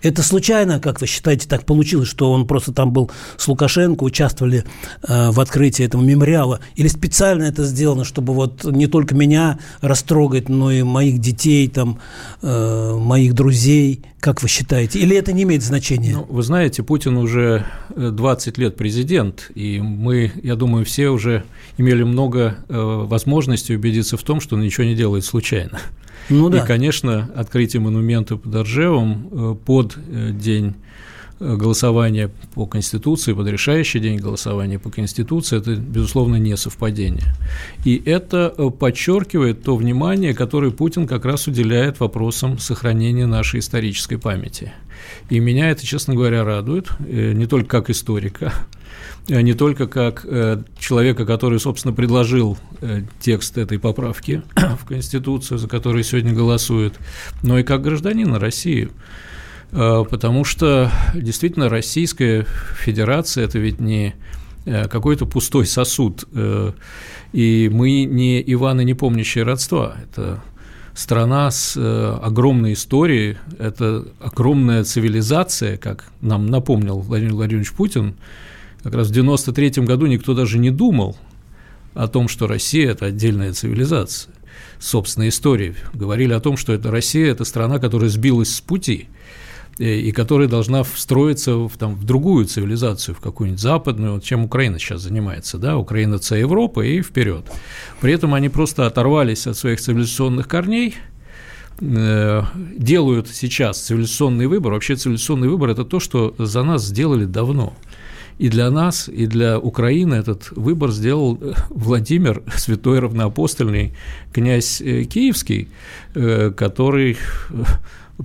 Это 0.03 0.23
случайно, 0.23 0.81
как 0.81 1.01
вы 1.01 1.07
считаете, 1.07 1.49
так 1.49 1.65
получилось, 1.65 2.09
что 2.09 2.33
он 2.33 2.47
просто 2.47 2.73
там 2.73 2.93
был 2.93 3.11
с 3.37 3.47
Лукашенко, 3.49 4.05
участвовали 4.05 4.65
э, 5.07 5.31
в 5.31 5.41
открытии 5.41 5.85
этого 5.85 6.03
мемориала? 6.03 6.61
Или 6.77 6.89
специально 6.89 7.45
это 7.45 7.65
сделано, 7.65 8.05
чтобы 8.05 8.33
вот 8.33 8.65
не 8.65 8.87
только 8.87 9.15
меня 9.15 9.59
растрогать, 9.81 10.49
но 10.49 10.71
и 10.71 10.83
моих 10.83 11.19
детей, 11.19 11.69
там, 11.69 11.99
э, 12.43 12.95
моих 12.99 13.35
друзей? 13.35 14.03
Как 14.21 14.43
вы 14.43 14.49
считаете? 14.49 14.99
Или 14.99 15.17
это 15.17 15.33
не 15.33 15.45
имеет 15.45 15.63
значения? 15.63 16.13
Ну, 16.13 16.27
вы 16.29 16.43
знаете, 16.43 16.83
Путин 16.83 17.17
уже 17.17 17.65
20 17.97 18.59
лет 18.59 18.77
президент, 18.77 19.51
и 19.55 19.81
мы, 19.81 20.33
я 20.43 20.57
думаю, 20.57 20.85
все 20.85 21.09
уже 21.09 21.45
имели 21.79 22.03
много 22.03 22.59
э, 22.69 22.75
возможностей 22.79 23.75
убедиться 23.75 24.17
в 24.17 24.23
том, 24.23 24.41
что 24.41 24.57
он 24.57 24.63
ничего 24.63 24.85
не 24.85 24.95
делает 24.95 25.25
случайно. 25.25 25.81
Ну, 26.31 26.49
да. 26.49 26.63
И, 26.63 26.67
конечно, 26.67 27.31
открытие 27.35 27.81
монумента 27.81 28.37
под 28.37 28.55
Ржевом 28.55 29.29
э, 29.31 29.57
под 29.65 29.97
э, 29.97 30.31
день 30.33 30.75
э, 31.41 31.57
голосования 31.57 32.31
по 32.55 32.67
Конституции, 32.67 33.33
под 33.33 33.49
решающий 33.49 33.99
день 33.99 34.19
голосования 34.19 34.79
по 34.79 34.91
Конституции, 34.91 35.59
это, 35.59 35.75
безусловно, 35.75 36.37
не 36.37 36.57
совпадение. 36.57 37.35
И 37.85 38.01
это 38.05 38.51
подчеркивает 38.79 39.63
то 39.65 39.77
внимание, 39.77 40.35
которое 40.35 40.71
Путин 40.71 41.07
как 41.07 41.25
раз 41.25 41.49
уделяет 41.49 42.01
вопросам 42.01 42.59
сохранения 42.59 43.27
нашей 43.27 43.61
исторической 43.61 44.17
памяти. 44.17 44.73
И 45.31 45.41
меня 45.41 45.71
это, 45.71 45.85
честно 45.85 46.15
говоря, 46.15 46.45
радует, 46.45 46.91
не 47.01 47.47
только 47.47 47.69
как 47.69 47.91
историка, 47.91 48.53
не 49.29 49.55
только 49.55 49.87
как 49.87 50.25
э, 50.25 50.63
человека, 50.79 51.25
который, 51.25 51.61
собственно, 51.61 51.95
предложил 51.95 52.59
э, 52.81 53.03
текст 53.21 53.59
этой 53.59 53.79
поправки 53.79 54.43
в 54.81 54.87
Конституцию, 54.87 55.59
за 55.59 55.69
который 55.69 56.03
сегодня 56.05 56.33
голосуют, 56.33 56.99
но 57.43 57.59
и 57.59 57.63
как 57.63 57.83
гражданина 57.83 58.39
России. 58.39 58.91
Потому 59.71 60.43
что 60.43 60.91
действительно 61.15 61.69
Российская 61.69 62.45
Федерация– 62.77 63.45
это 63.47 63.61
ведь 63.61 63.79
не 63.79 64.17
какой-то 64.65 65.27
пустой 65.27 65.65
сосуд, 65.65 66.25
и 67.33 67.71
мы 67.73 68.03
не 68.03 68.43
Иваны, 68.53 68.83
не 68.83 68.95
помнящие 68.95 69.45
родства. 69.45 69.95
Это 70.03 70.43
страна 70.95 71.51
с 71.51 71.77
э, 71.77 72.19
огромной 72.23 72.75
историей, 72.75 73.39
это 73.59 74.07
огромная 74.21 74.85
цивилизация, 74.85 75.77
как 75.77 76.07
нам 76.21 76.47
напомнил 76.47 76.99
Владимир 76.99 77.35
Владимирович 77.35 77.73
Путин. 77.73 78.17
Как 78.83 78.95
раз 78.95 79.09
в 79.09 79.13
93 79.13 79.85
году 79.85 80.07
никто 80.07 80.35
даже 80.35 80.59
не 80.59 80.71
думал 80.71 81.17
о 81.95 82.09
том, 82.09 82.29
что 82.29 82.47
Россия– 82.47 82.91
это 82.93 83.07
отдельная 83.07 83.53
цивилизация 83.53 84.33
собственной 84.79 85.29
историей. 85.29 85.75
Говорили 85.93 86.33
о 86.33 86.41
том, 86.41 86.57
что 86.57 86.73
это 86.73 86.91
Россия– 86.91 87.31
это 87.33 87.45
страна, 87.45 87.79
которая 87.79 88.11
сбилась 88.11 88.55
с 88.55 88.61
пути– 88.61 89.09
Э, 89.81 89.99
и 89.99 90.13
которая 90.13 90.47
должна 90.47 90.83
встроиться 90.83 91.57
в, 91.57 91.71
там, 91.79 91.95
в 91.95 92.05
другую 92.05 92.45
цивилизацию, 92.45 93.15
в 93.15 93.21
какую-нибудь 93.21 93.63
западную, 93.63 94.21
чем 94.21 94.45
Украина 94.45 94.79
сейчас 94.79 95.01
занимается, 95.01 95.57
да, 95.57 95.79
Украина– 95.79 96.15
это 96.17 96.37
Европа 96.37 96.83
и 96.83 97.01
вперед. 97.01 97.51
При 98.01 98.13
этом 98.13 98.35
они 98.35 98.51
просто 98.51 98.87
оторвались 98.87 99.47
от 99.47 99.57
своих 99.57 99.81
цивилизационных 99.81 100.49
корней, 100.49 100.97
э, 101.81 102.43
делают 102.77 103.29
сейчас 103.29 103.81
цивилизационный 103.81 104.49
выбор. 104.49 104.75
Вообще 104.75 104.97
цивилизационный 104.97 105.49
выбор– 105.49 105.71
это 105.71 105.87
то, 105.87 105.99
что 105.99 106.35
за 106.37 106.63
нас 106.63 106.85
сделали 106.85 107.25
давно. 107.25 107.73
И 108.41 108.49
для 108.49 108.71
нас, 108.71 109.09
и 109.09 109.27
для 109.27 109.59
Украины 109.59 110.15
этот 110.15 110.51
выбор 110.53 110.93
сделал 110.93 111.39
э, 111.41 111.53
Владимир, 111.69 112.43
святой 112.57 113.01
равноапостольный 113.01 113.93
князь 114.33 114.79
Киевский, 114.79 115.69
который 116.13 117.19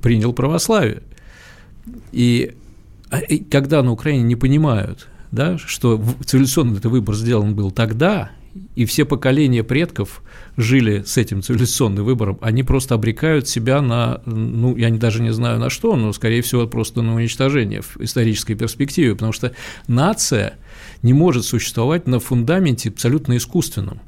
принял 0.02 0.34
православие. 0.34 1.04
А, 3.10 3.20
и, 3.20 3.40
когда 3.50 3.84
на 3.84 3.92
Украине 3.92 4.24
не 4.24 4.36
понимают, 4.36 5.08
да, 5.32 5.58
что 5.58 6.02
цивилизационный 6.26 6.80
выбор 6.80 7.16
сделан 7.16 7.56
был 7.56 7.72
тогда, 7.72 8.32
и 8.76 8.86
все 8.86 9.06
поколения 9.06 9.64
предков 9.64 10.22
жили 10.58 11.04
с 11.06 11.18
этим 11.18 11.42
цивилизационным 11.42 12.06
выбором, 12.06 12.38
они 12.42 12.64
просто 12.64 12.96
обрекают 12.96 13.48
себя 13.48 13.82
на, 13.82 14.22
ну, 14.26 14.76
я 14.76 14.90
даже 14.92 15.22
не 15.22 15.34
знаю 15.34 15.60
на 15.60 15.70
что, 15.70 15.96
но, 15.96 16.14
скорее 16.14 16.42
всего, 16.42 16.68
просто 16.68 17.02
на 17.02 17.16
уничтожение 17.16 17.82
в 17.82 17.98
исторической 18.00 18.56
перспективе, 18.56 19.14
потому 19.14 19.34
что 19.34 19.54
нация 19.88 20.58
не 21.02 21.14
может 21.14 21.46
существовать 21.46 22.08
на 22.08 22.20
фундаменте 22.20 22.90
абсолютно 22.90 23.38
искусственном. 23.38 24.00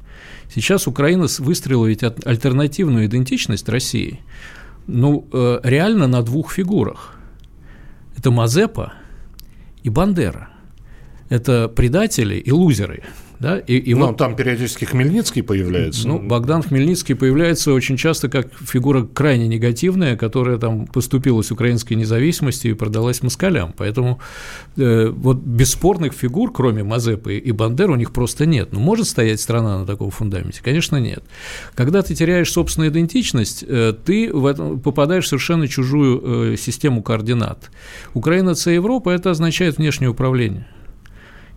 Сейчас 0.54 0.86
Украина 0.86 1.26
выстроила 1.38 1.86
ведь 1.86 2.02
альтернативную 2.02 3.06
идентичность 3.06 3.68
России, 3.68 4.20
ну, 4.86 5.28
э, 5.32 5.60
реально 5.62 6.06
на 6.06 6.22
двух 6.22 6.52
фигурах– 6.52 7.18
это 8.16 8.30
Мазепа 8.30 8.94
и 9.82 9.90
Бандера. 9.90 10.48
Это 11.28 11.68
предатели 11.68 12.36
и 12.36 12.50
лузеры. 12.50 13.04
Да? 13.40 13.58
И, 13.58 13.76
и 13.76 13.94
ну, 13.94 14.08
вот, 14.08 14.16
там 14.16 14.34
периодически 14.34 14.84
Хмельницкий 14.84 15.42
появляется. 15.42 16.08
Ну, 16.08 16.18
Богдан 16.18 16.62
Хмельницкий 16.62 17.14
появляется 17.14 17.72
очень 17.72 17.96
часто 17.96 18.28
как 18.28 18.48
фигура 18.52 19.04
крайне 19.04 19.46
негативная, 19.46 20.16
которая 20.16 20.58
там 20.58 20.86
поступила 20.86 21.42
с 21.42 21.52
украинской 21.52 21.94
независимостью 21.94 22.72
и 22.72 22.74
продалась 22.74 23.22
москалям. 23.22 23.74
Поэтому 23.76 24.20
э, 24.76 25.08
вот 25.08 25.38
бесспорных 25.38 26.14
фигур, 26.14 26.52
кроме 26.52 26.82
Мазепы 26.82 27.36
и 27.36 27.52
Бандер, 27.52 27.90
у 27.90 27.94
них 27.94 28.12
просто 28.12 28.44
нет. 28.44 28.70
Ну, 28.72 28.80
может 28.80 29.06
стоять 29.06 29.40
страна 29.40 29.78
на 29.78 29.86
таком 29.86 30.10
фундаменте? 30.10 30.60
Конечно, 30.62 30.96
нет. 30.96 31.22
Когда 31.74 32.02
ты 32.02 32.14
теряешь 32.14 32.50
собственную 32.50 32.90
идентичность, 32.90 33.64
э, 33.66 33.94
ты 34.04 34.32
в 34.32 34.46
этом 34.46 34.80
попадаешь 34.80 35.24
в 35.24 35.28
совершенно 35.28 35.68
чужую 35.68 36.52
э, 36.52 36.56
систему 36.56 37.02
координат. 37.02 37.70
Украина– 38.14 38.50
это 38.50 38.70
Европа, 38.70 39.10
это 39.10 39.30
означает 39.30 39.78
внешнее 39.78 40.10
управление. 40.10 40.66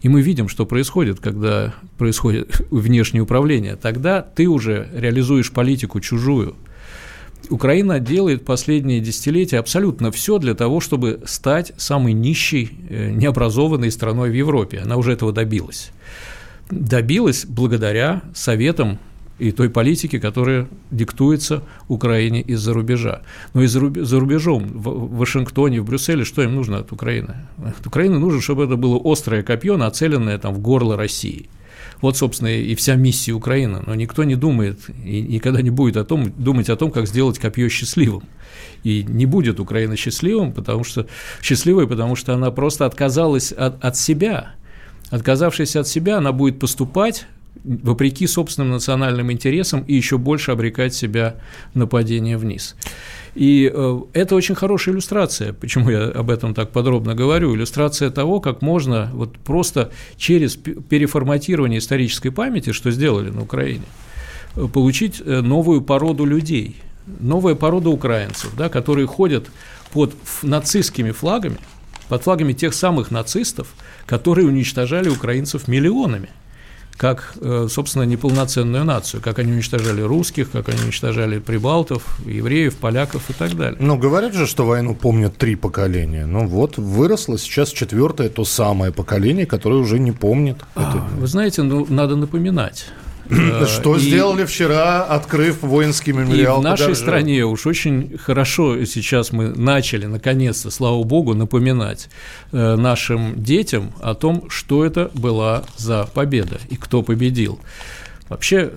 И 0.01 0.10
мы 0.10 0.22
видим, 0.22 0.48
что 0.48 0.65
происходит, 0.65 1.20
когда 1.20 1.74
происходит 1.98 2.62
внешнее 2.72 3.22
управление. 3.22 3.75
Тогда 3.75 4.22
ты 4.22 4.48
уже 4.48 4.89
реализуешь 4.93 5.51
политику 5.51 6.00
чужую. 6.00 6.55
Украина 7.50 8.00
делает 8.00 8.46
последние 8.46 9.00
десятилетия 9.00 9.60
абсолютно 9.60 10.12
все 10.12 10.38
для 10.38 10.53
того, 10.53 10.79
чтобы 10.79 11.22
стать 11.25 11.74
самой 11.77 12.13
нищей, 12.13 12.72
э, 12.89 13.12
необразованной 13.12 13.91
страной 13.91 14.29
в 14.29 14.34
Европе. 14.34 14.79
Она 14.79 14.98
уже 14.98 15.13
этого 15.13 15.31
добилась. 15.31 15.91
Добилась 16.70 17.46
благодаря 17.46 18.22
советам 18.34 19.00
и 19.40 19.52
той 19.52 19.70
политики, 19.70 20.20
которая 20.20 20.68
диктуется 20.92 21.64
Украине 21.88 22.42
из-за 22.42 22.74
рубежа. 22.74 23.22
Но 23.54 23.64
и 23.64 23.68
за 23.68 24.20
рубежом, 24.20 24.68
в 24.68 25.18
Вашингтоне, 25.18 25.82
в 25.82 25.86
Брюсселе, 25.86 26.26
что 26.26 26.44
им 26.44 26.56
нужно 26.56 26.80
от 26.80 26.92
Украины? 26.92 27.36
От 27.58 27.88
Украины 27.88 28.20
нужно, 28.20 28.42
чтобы 28.42 28.66
это 28.66 28.76
было 28.76 29.02
острое 29.04 29.42
копье, 29.42 29.78
нацеленное 29.78 30.38
там, 30.38 30.54
в 30.54 30.60
горло 30.60 30.96
России. 30.96 31.50
Вот, 32.02 32.18
собственно, 32.18 32.50
и 32.50 32.74
вся 32.76 32.96
миссия 32.96 33.34
Украины. 33.34 33.82
Но 33.86 33.96
никто 33.96 34.24
не 34.24 34.36
думает 34.36 34.80
и 35.04 35.22
никогда 35.22 35.62
не 35.62 35.70
будет 35.70 35.98
о 35.98 36.04
том, 36.04 36.32
думать 36.32 36.70
о 36.70 36.76
том, 36.76 36.92
как 36.92 37.08
сделать 37.08 37.40
копье 37.40 37.70
счастливым. 37.70 38.24
И 38.84 39.04
не 39.08 39.26
будет 39.26 39.60
Украина 39.60 39.96
счастливым, 39.96 40.52
потому 40.52 40.84
что, 40.84 41.08
счастливой, 41.42 41.88
потому 41.88 42.16
что 42.16 42.34
она 42.34 42.52
просто 42.52 42.86
отказалась 42.86 43.52
от, 43.52 43.84
от 43.84 43.98
себя. 43.98 44.56
Отказавшись 45.10 45.76
от 45.76 45.88
себя, 45.88 46.18
она 46.18 46.32
будет 46.32 46.60
поступать 46.60 47.28
вопреки 47.63 48.27
собственным 48.27 48.72
национальным 48.72 49.31
интересам 49.31 49.83
и 49.88 49.94
еще 49.94 50.18
больше 50.18 50.51
обрекать 50.51 50.94
себя 50.94 51.36
на 51.74 51.88
падение 51.88 52.38
вниз. 52.38 52.75
И 53.36 53.72
э, 53.74 54.01
это 54.14 54.36
очень 54.36 54.55
хорошая 54.55 54.94
иллюстрация, 54.94 55.53
почему 55.53 55.90
я 55.90 56.05
об 56.05 56.29
этом 56.29 56.53
так 56.53 56.72
подробно 56.72 57.16
говорю, 57.16 57.55
иллюстрация 57.55 58.09
того, 58.09 58.40
как 58.40 58.62
можно 58.62 59.09
вот 59.14 59.38
просто 59.38 59.92
через 60.18 60.55
переформатирование 60.55 61.79
исторической 61.79 62.29
памяти, 62.29 62.72
что 62.72 62.92
сделали 62.92 63.29
на 63.29 63.44
Украине, 63.44 63.86
э, 64.55 64.68
получить 64.68 65.22
э, 65.24 65.42
новую 65.42 65.81
породу 65.81 66.25
людей, 66.25 66.75
новая 67.20 67.55
порода 67.55 67.90
украинцев, 67.90 68.51
да, 68.57 68.70
которые 68.70 69.07
ходят 69.07 69.50
под 69.94 70.14
нацистскими 70.42 71.12
флагами, 71.12 71.57
под 72.09 72.24
флагами 72.24 72.51
тех 72.51 72.74
самых 72.74 73.12
нацистов, 73.12 73.74
которые 74.05 74.48
уничтожали 74.48 75.09
украинцев 75.09 75.68
миллионами– 75.68 76.29
как, 76.98 77.34
э, 77.42 77.68
собственно, 77.70 78.04
неполноценную 78.04 78.86
нацию, 78.86 79.22
как 79.22 79.40
они 79.40 79.51
уничтожали 79.51 80.01
русских, 80.01 80.51
как 80.51 80.70
они 80.70 80.82
уничтожали 80.84 81.40
прибалтов, 81.40 82.20
евреев, 82.25 82.75
поляков 82.75 83.30
и 83.30 83.34
так 83.34 83.56
далее. 83.56 83.77
Ну, 83.80 83.98
говорят 83.98 84.34
же, 84.34 84.48
что 84.48 84.66
войну 84.66 84.96
помнят 84.96 85.38
три 85.38 85.56
поколения. 85.56 86.25
Ну, 86.25 86.48
вот 86.48 86.77
выросло 86.77 87.38
сейчас 87.38 87.70
четвертое, 87.70 88.30
то 88.30 88.46
самое 88.46 88.92
поколение, 88.92 89.46
которое 89.46 89.77
уже 89.77 90.00
не 90.00 90.12
помнит. 90.12 90.58
А, 90.75 91.08
вы 91.18 91.27
знаете, 91.27 91.64
ну, 91.64 91.86
надо 91.90 92.16
напоминать. 92.16 92.86
Э, 93.31 93.65
что 93.65 93.98
сделали 93.98 94.46
вчера, 94.46 95.03
открыв 95.03 95.61
воинский 95.61 96.11
мемориал? 96.11 96.57
И 96.57 96.59
в 96.59 96.63
нашей 96.63 96.96
стране 96.96 97.46
уж 97.46 97.65
очень 97.65 98.17
хорошо 98.17 98.83
сейчас 98.85 99.31
мы 99.31 99.50
начали, 99.50 100.05
наконец-то, 100.05 100.70
слава 100.70 101.01
богу, 101.03 101.33
напоминать 101.33 102.09
э, 102.51 102.75
нашим 102.75 103.41
детям 103.41 103.94
о 104.01 104.15
том, 104.15 104.50
что 104.50 104.85
это 104.85 105.09
была 105.13 105.63
за 105.77 106.09
победа 106.13 106.59
и 106.70 106.75
кто 106.75 107.03
победил. 107.03 107.59
Вообще, 108.27 108.72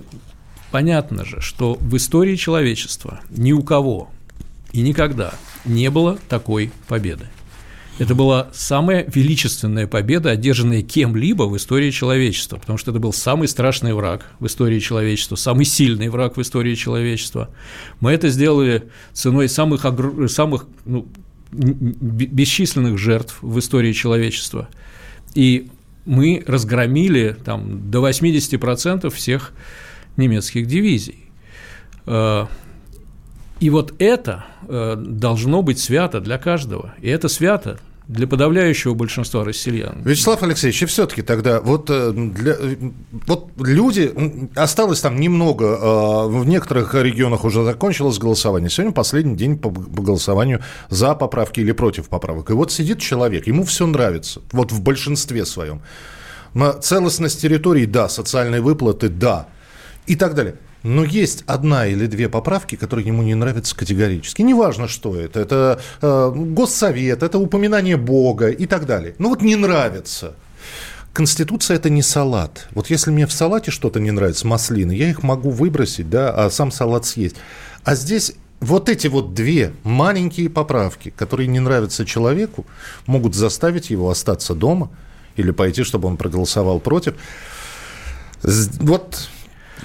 понятно 0.70 1.24
же, 1.24 1.40
что 1.40 1.74
в 1.74 1.96
истории 1.96 2.36
человечества 2.36 3.20
ни 3.30 3.52
у 3.52 3.62
кого 3.62 4.10
и 4.72 4.82
никогда 4.82 5.34
не 5.64 5.90
было 5.90 6.18
такой 6.28 6.70
победы. 6.88 7.26
Это 7.98 8.16
была 8.16 8.48
самая 8.52 9.09
величественная 9.09 9.87
победа, 9.87 10.30
одержанная 10.30 10.83
кем-либо 10.83 11.44
в 11.44 11.57
истории 11.57 11.92
человечества, 11.92 12.57
потому 12.57 12.76
что 12.76 12.90
это 12.90 12.98
был 12.98 13.12
самый 13.12 13.46
страшный 13.46 13.94
враг 13.94 14.26
в 14.40 14.46
истории 14.46 14.80
человечества, 14.80 15.37
самый 15.37 15.64
сильный 15.64 16.09
враг 16.09 16.37
в 16.37 16.42
истории 16.42 16.74
человечества. 16.74 17.50
Мы 18.00 18.11
это 18.11 18.30
сделали 18.30 18.88
ценой 19.12 19.48
самых, 19.48 19.87
самых 20.28 20.66
ну, 20.85 21.07
бесчисленных 21.52 22.98
жертв 22.98 23.38
в 23.42 23.59
истории 23.61 23.92
человечества. 23.92 24.68
И 25.37 25.70
мы 26.04 26.42
разгромили 26.46 27.37
там, 27.44 27.90
до 27.92 28.09
80% 28.09 29.09
всех 29.11 29.52
немецких 30.16 30.66
дивизий. 30.66 31.30
Э, 32.07 32.46
и 33.61 33.70
вот 33.70 33.94
это 33.98 34.44
э, 34.68 34.96
должно 34.98 35.62
быть 35.62 35.78
свято 35.78 36.20
для 36.20 36.38
каждого. 36.38 36.94
И 37.00 37.09
это 37.09 37.28
свято 37.28 37.80
для 38.08 38.26
подавляющего 38.26 38.94
большинства 38.94 39.44
россиян. 39.44 40.02
Вячеслав 40.04 40.42
Алексеевич, 40.42 40.82
и 40.82 40.86
все-таки 40.86 41.22
тогда 41.22 41.60
вот, 41.60 41.88
э, 41.88 42.12
для, 42.12 42.56
вот 43.26 43.48
люди, 43.58 44.12
осталось 44.54 45.00
там 45.00 45.18
немного, 45.18 45.64
э, 45.64 46.26
в 46.28 46.46
некоторых 46.46 46.94
регионах 46.94 47.44
уже 47.44 47.64
закончилось 47.64 48.18
голосование. 48.18 48.68
Сегодня 48.68 48.92
последний 48.92 49.36
день 49.36 49.58
по 49.58 49.70
голосованию 49.70 50.60
за 50.90 51.14
поправки 51.14 51.60
или 51.60 51.72
против 51.72 52.08
поправок. 52.08 52.50
И 52.50 52.52
вот 52.52 52.70
сидит 52.72 52.98
человек, 52.98 53.46
ему 53.46 53.64
все 53.64 53.86
нравится, 53.86 54.42
вот 54.52 54.70
в 54.70 54.82
большинстве 54.82 55.46
своем. 55.46 55.80
Целостность 56.82 57.40
территории– 57.40 57.84
да, 57.86 58.08
социальные 58.08 58.60
выплаты– 58.60 59.08
да, 59.10 59.48
и 60.06 60.16
так 60.16 60.34
далее. 60.34 60.56
Но 60.82 61.02
есть 61.02 61.44
одна 61.46 61.86
или 61.86 62.06
две 62.06 62.28
поправки, 62.28 62.76
которые 62.76 63.06
ему 63.06 63.22
не 63.22 63.34
нравятся 63.34 63.74
категорически. 63.74 64.42
Неважно, 64.42 64.86
что 64.86 65.18
это. 65.18 65.40
Это 65.40 65.80
э, 66.02 66.32
госсовет, 66.34 67.22
это 67.22 67.38
упоминание 67.38 67.96
Бога 67.96 68.48
и 68.48 68.66
так 68.66 68.84
далее. 68.84 69.14
Ну 69.18 69.30
вот 69.30 69.40
не 69.40 69.56
нравится. 69.56 70.34
Конституция 71.14 71.76
это 71.76 71.88
не 71.88 72.02
салат. 72.02 72.68
Вот 72.72 72.90
если 72.90 73.10
мне 73.10 73.26
в 73.26 73.32
салате 73.32 73.70
что-то 73.70 73.98
не 73.98 74.10
нравится, 74.10 74.46
маслины, 74.46 74.92
я 74.92 75.08
их 75.08 75.22
могу 75.22 75.50
выбросить, 75.50 76.10
да, 76.10 76.30
а 76.30 76.50
сам 76.50 76.70
салат 76.70 77.06
съесть. 77.06 77.36
А 77.84 77.94
здесь 77.94 78.34
вот 78.60 78.88
эти 78.88 79.06
вот 79.06 79.32
две 79.32 79.72
маленькие 79.84 80.50
поправки, 80.50 81.10
которые 81.16 81.46
не 81.46 81.60
нравятся 81.60 82.04
человеку, 82.04 82.66
могут 83.06 83.34
заставить 83.34 83.90
его 83.90 84.10
остаться 84.10 84.54
дома 84.54 84.90
или 85.36 85.50
пойти, 85.50 85.82
чтобы 85.84 86.08
он 86.08 86.16
проголосовал 86.16 86.80
против. 86.80 87.14
Вот 88.42 89.28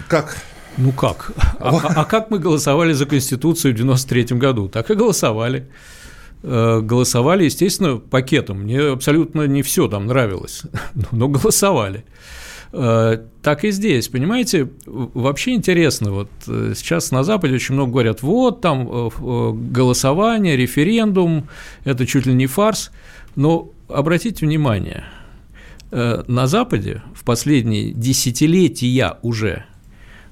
как? 0.08 0.38
Ну 0.78 0.92
как? 0.92 1.32
А, 1.60 1.78
а, 1.78 2.06
как 2.06 2.30
мы 2.32 2.40
голосовали 2.40 2.94
за 2.94 3.06
Конституцию 3.06 3.74
в 3.74 3.78
93 3.78 4.38
году? 4.38 4.70
Так 4.70 4.90
и 4.92 4.96
голосовали. 4.96 5.68
Э, 6.42 6.80
голосовали, 6.82 7.46
естественно, 7.46 7.98
пакетом. 7.98 8.62
Мне 8.62 8.80
абсолютно 8.80 9.46
не 9.46 9.62
все 9.62 9.88
там 9.88 10.08
нравилось, 10.08 10.64
но 11.12 11.28
голосовали. 11.28 12.06
Э, 12.72 13.18
так 13.42 13.66
и 13.66 13.72
здесь, 13.72 14.08
понимаете, 14.08 14.70
вообще 14.86 15.54
интересно, 15.54 16.12
вот 16.12 16.30
э, 16.48 16.74
сейчас 16.78 17.12
на 17.12 17.24
Западе 17.24 17.56
очень 17.56 17.76
много 17.76 17.92
говорят, 17.92 18.22
вот 18.22 18.62
там 18.62 19.10
голосование, 19.72 20.56
референдум, 20.56 21.50
это 21.84 22.06
чуть 22.06 22.26
ли 22.26 22.34
не 22.34 22.48
фарс, 22.48 22.92
но 23.36 23.70
обратите 23.90 24.46
внимание, 24.46 25.06
на 25.92 26.46
Западе 26.46 27.02
в 27.16 27.24
последние 27.24 27.92
десятилетия 27.92 29.18
уже 29.24 29.66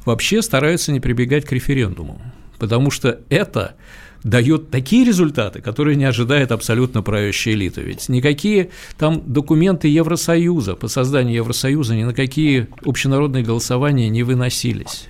вообще 0.07 0.41
стараются 0.41 0.91
не 0.93 0.99
прибегать 1.01 1.45
к 1.45 1.51
референдуму, 1.51 2.21
потому 2.59 2.91
что 2.91 3.19
это 3.29 3.75
дает 4.23 4.71
такие 4.71 5.05
результаты, 5.05 5.61
которые 5.61 5.97
не 5.97 6.05
ожидает 6.05 6.51
абсолютно 6.51 7.01
правящая 7.03 7.55
элита. 7.55 7.81
Ведь 7.81 8.07
никакие 8.09 8.69
там 8.97 9.21
документы 9.25 9.89
Евросоюза 9.89 10.75
по 10.75 10.87
созданию 10.87 11.35
Евросоюза 11.35 11.93
ни 11.93 12.03
на 12.03 12.13
какие 12.13 12.67
общенародные 12.85 13.43
голосования 13.43 14.09
не 14.09 14.23
выносились. 14.23 15.09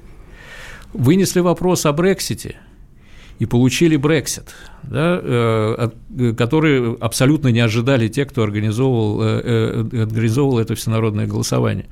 Вынесли 0.93 1.41
вопрос 1.41 1.85
о 1.85 1.93
Брексите 1.93 2.57
и 3.39 3.45
получили 3.45 3.95
Брексит, 3.95 4.53
да, 4.83 5.19
э, 5.21 5.89
который 6.37 6.95
абсолютно 6.95 7.49
не 7.49 7.59
ожидали 7.59 8.07
те, 8.07 8.25
кто 8.25 8.43
организовывал, 8.43 9.21
э, 9.21 9.41
э, 9.43 10.01
организовывал 10.03 10.59
это 10.59 10.75
всенародное 10.75 11.27
голосование. 11.27 11.85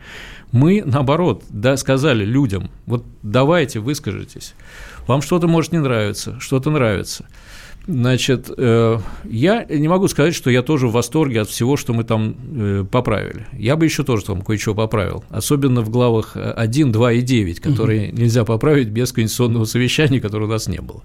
Мы, 0.51 0.83
наоборот, 0.85 1.43
да, 1.49 1.77
сказали 1.77 2.25
людям, 2.25 2.69
вот 2.85 3.05
давайте, 3.21 3.79
выскажитесь. 3.79 4.53
Вам 5.07 5.21
что-то 5.21 5.47
может 5.47 5.71
не 5.71 5.79
нравиться, 5.79 6.39
что-то 6.39 6.71
нравится. 6.71 7.25
Значит, 7.87 8.49
э, 8.57 8.99
я 9.25 9.65
не 9.65 9.87
могу 9.87 10.07
сказать, 10.07 10.33
что 10.33 10.49
я 10.49 10.63
тоже 10.63 10.87
в 10.87 10.91
восторге 10.91 11.41
от 11.41 11.49
всего, 11.49 11.77
что 11.77 11.93
мы 11.93 12.03
там 12.03 12.35
э, 12.55 12.85
поправили. 12.89 13.45
Я 13.53 13.75
бы 13.75 13.85
еще 13.85 14.03
тоже 14.03 14.25
там 14.25 14.41
кое-что 14.41 14.73
поправил, 14.73 15.23
особенно 15.29 15.81
в 15.81 15.89
главах 15.89 16.35
1, 16.35 16.91
2 16.91 17.11
и 17.13 17.21
9, 17.21 17.59
которые 17.59 18.09
угу. 18.09 18.21
нельзя 18.21 18.43
поправить 18.43 18.87
без 18.87 19.11
конституционного 19.11 19.65
совещания, 19.65 20.19
которого 20.19 20.47
у 20.47 20.51
нас 20.51 20.67
не 20.67 20.79
было. 20.79 21.03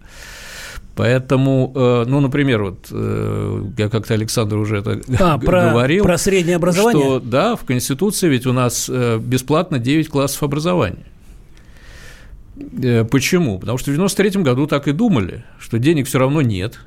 Поэтому, 0.96 1.72
э, 1.74 2.04
ну, 2.06 2.20
например, 2.20 2.62
вот 2.62 2.90
я 2.90 3.88
как-то 3.88 4.14
Александр 4.14 4.56
уже 4.56 4.78
это 4.78 5.00
а, 5.18 5.38
говорил. 5.38 6.04
Про 6.04 6.16
среднее 6.16 6.56
образование? 6.56 7.02
Что, 7.02 7.20
да, 7.20 7.56
в 7.56 7.64
Конституции 7.64 8.28
ведь 8.28 8.46
у 8.46 8.52
нас 8.52 8.88
бесплатно 8.88 9.78
9 9.78 10.08
классов 10.08 10.42
образования. 10.42 11.04
Э, 12.82 13.04
почему? 13.04 13.58
Потому 13.58 13.78
что 13.78 13.90
в 13.90 13.94
93 13.94 14.42
году 14.42 14.66
так 14.66 14.88
и 14.88 14.92
думали, 14.92 15.44
что 15.58 15.78
денег 15.78 16.06
все 16.06 16.18
равно 16.18 16.42
нет, 16.42 16.80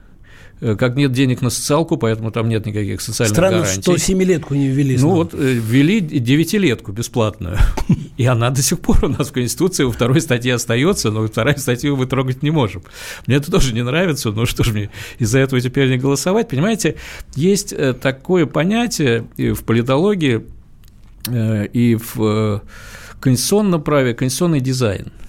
э, 0.62 0.76
как 0.76 0.96
нет 0.96 1.12
денег 1.12 1.42
на 1.42 1.50
социалку, 1.50 1.98
поэтому 1.98 2.32
там 2.32 2.50
нет 2.50 2.66
никаких 2.66 3.02
социальных 3.02 3.36
Странно, 3.36 3.60
гарантий. 3.60 3.82
что 3.82 3.98
семилетку 3.98 4.56
не 4.56 4.68
ввели. 4.70 4.98
Ну 4.98 5.10
вот, 5.10 5.34
э, 5.34 5.38
ввели 5.38 6.00
девятилетку 6.00 6.92
бесплатную, 6.92 7.58
и 8.18 8.26
она 8.26 8.50
до 8.50 8.62
сих 8.62 8.80
пор 8.80 9.06
у 9.06 9.08
нас 9.08 9.30
в 9.30 9.34
Конституции 9.34 9.84
во 9.84 9.92
второй 9.92 10.22
статье 10.22 10.54
остается, 10.54 11.12
но 11.12 11.26
вторая 11.28 11.58
статью 11.58 11.98
мы 11.98 12.06
трогать 12.06 12.44
не 12.44 12.52
можем. 12.52 12.84
Мне 13.28 13.38
это 13.38 13.52
тоже 13.52 13.74
не 13.74 13.84
нравится, 13.84 14.32
но 14.32 14.46
что 14.46 14.64
же 14.64 14.74
мне 14.74 14.90
из-за 15.20 15.40
этого 15.40 15.60
теперь 15.62 15.90
не 15.90 15.98
голосовать? 15.98 16.50
Понимаете, 16.50 16.96
есть 17.36 17.74
такое 18.02 18.46
понятие 18.46 19.26
в 19.38 19.64
политологии 19.64 20.46
и 21.30 21.98
в 22.16 22.62
конституционном 23.22 23.82
праве, 23.82 24.14
конституционный 24.14 24.60
дизайн– 24.60 25.12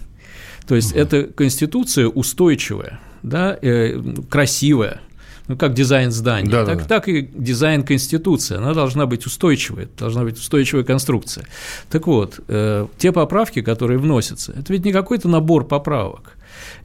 то 0.67 0.75
есть 0.75 0.93
угу. 0.93 1.01
эта 1.01 1.25
конституция 1.25 2.09
устойчивая, 2.09 3.01
да, 3.23 3.57
э, 3.61 4.01
красивая, 4.31 5.01
ну, 5.47 5.57
как 5.57 5.75
дизайн 5.75 6.11
здания, 6.11 6.51
да, 6.51 6.65
так, 6.65 6.79
да. 6.79 6.85
так 6.85 7.09
и 7.09 7.21
дизайн 7.23 7.83
Конституции. 7.83 8.57
Она 8.57 8.73
должна 8.73 9.05
быть 9.05 9.27
устойчивой, 9.27 9.89
должна 9.99 10.25
быть 10.25 10.39
устойчивая 10.39 10.85
конструкция. 10.85 11.47
Так 11.91 12.07
вот, 12.07 12.41
э, 12.49 12.87
те 12.97 13.13
поправки, 13.13 13.61
которые 13.61 13.99
вносятся, 13.99 14.53
это 14.53 14.73
ведь 14.73 14.85
не 14.85 14.93
какой-то 14.93 15.29
набор 15.29 15.67
поправок, 15.67 16.39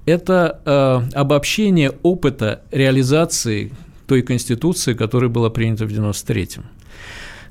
это 0.06 0.60
э, 0.66 1.18
обобщение 1.18 1.94
опыта 2.04 2.64
реализации 2.72 3.72
той 4.08 4.24
Конституции, 4.24 4.94
которая 4.94 5.30
была 5.30 5.50
принята 5.50 5.86
в 5.86 5.90
93-м. 5.90 6.66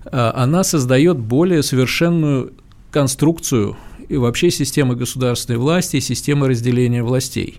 Э, 0.05 0.33
она 0.35 0.63
создает 0.63 1.19
более 1.19 1.63
совершенную 1.63 2.53
конструкцию 2.91 3.77
и 4.09 4.17
вообще 4.17 4.51
системы 4.51 4.97
государственной 4.97 5.59
власти 5.59 5.97
и 5.97 6.01
системы 6.01 6.49
разделения 6.49 7.03
властей. 7.03 7.59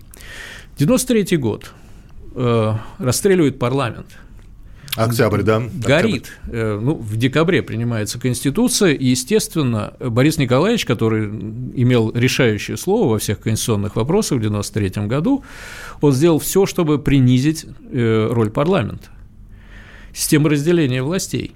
93 0.78 1.36
год. 1.36 1.70
Э, 2.34 2.74
расстреливает 2.98 3.58
парламент. 3.58 4.06
Октябрь, 4.96 5.42
да? 5.42 5.62
Горит. 5.72 6.32
Октябрь. 6.42 6.84
Ну, 6.84 6.94
в 6.94 7.16
декабре 7.16 7.62
принимается 7.62 8.18
Конституция, 8.18 8.92
и, 8.92 9.06
естественно, 9.06 9.94
Борис 10.00 10.36
Николаевич, 10.36 10.84
который 10.84 11.26
имел 11.26 12.10
решающее 12.12 12.76
слово 12.76 13.12
во 13.12 13.18
всех 13.18 13.40
конституционных 13.40 13.94
вопросах 13.94 14.38
в 14.38 14.42
93 14.42 15.06
году, 15.06 15.44
он 16.00 16.12
сделал 16.12 16.40
все, 16.40 16.66
чтобы 16.66 16.98
принизить 16.98 17.66
э, 17.92 18.28
роль 18.32 18.50
парламента. 18.50 19.08
Система 20.12 20.50
разделения 20.50 21.02
властей. 21.02 21.52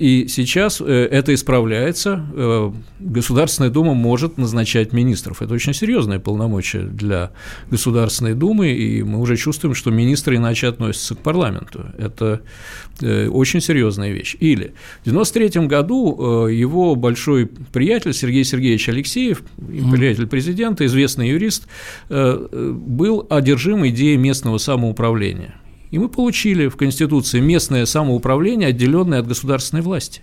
И 0.00 0.28
сейчас 0.28 0.80
э, 0.80 1.08
это 1.10 1.34
исправляется. 1.34 2.24
Э, 2.32 2.72
Государственная 3.00 3.68
Дума 3.68 3.92
может 3.92 4.38
назначать 4.38 4.94
министров. 4.94 5.42
Это 5.42 5.52
очень 5.52 5.74
серьезное 5.74 6.18
полномочие 6.18 6.84
для 6.84 7.32
Государственной 7.70 8.32
Думы, 8.32 8.70
и 8.70 9.02
мы 9.02 9.20
уже 9.20 9.36
чувствуем, 9.36 9.74
что 9.74 9.90
министры 9.90 10.36
иначе 10.36 10.68
относятся 10.68 11.14
к 11.16 11.18
парламенту. 11.18 11.84
Это 11.98 12.40
э, 13.02 13.28
очень 13.28 13.60
серьезная 13.60 14.10
вещь. 14.10 14.36
Или 14.40 14.72
в 15.04 15.10
1993 15.10 15.66
году 15.66 16.46
его 16.46 16.94
большой 16.94 17.44
приятель 17.46 18.14
Сергей 18.14 18.44
Сергеевич 18.44 18.88
Алексеев, 18.88 19.42
приятель 19.58 20.26
президента, 20.26 20.86
известный 20.86 21.28
юрист, 21.28 21.68
был 22.08 23.26
одержим 23.28 23.86
идеей 23.86 24.16
местного 24.16 24.56
самоуправления. 24.56 25.59
И 25.90 25.98
мы 25.98 26.08
получили 26.08 26.68
в 26.68 26.76
Конституции 26.76 27.40
местное 27.40 27.84
самоуправление, 27.84 28.68
отделенное 28.68 29.20
от 29.20 29.26
государственной 29.26 29.82
власти. 29.82 30.22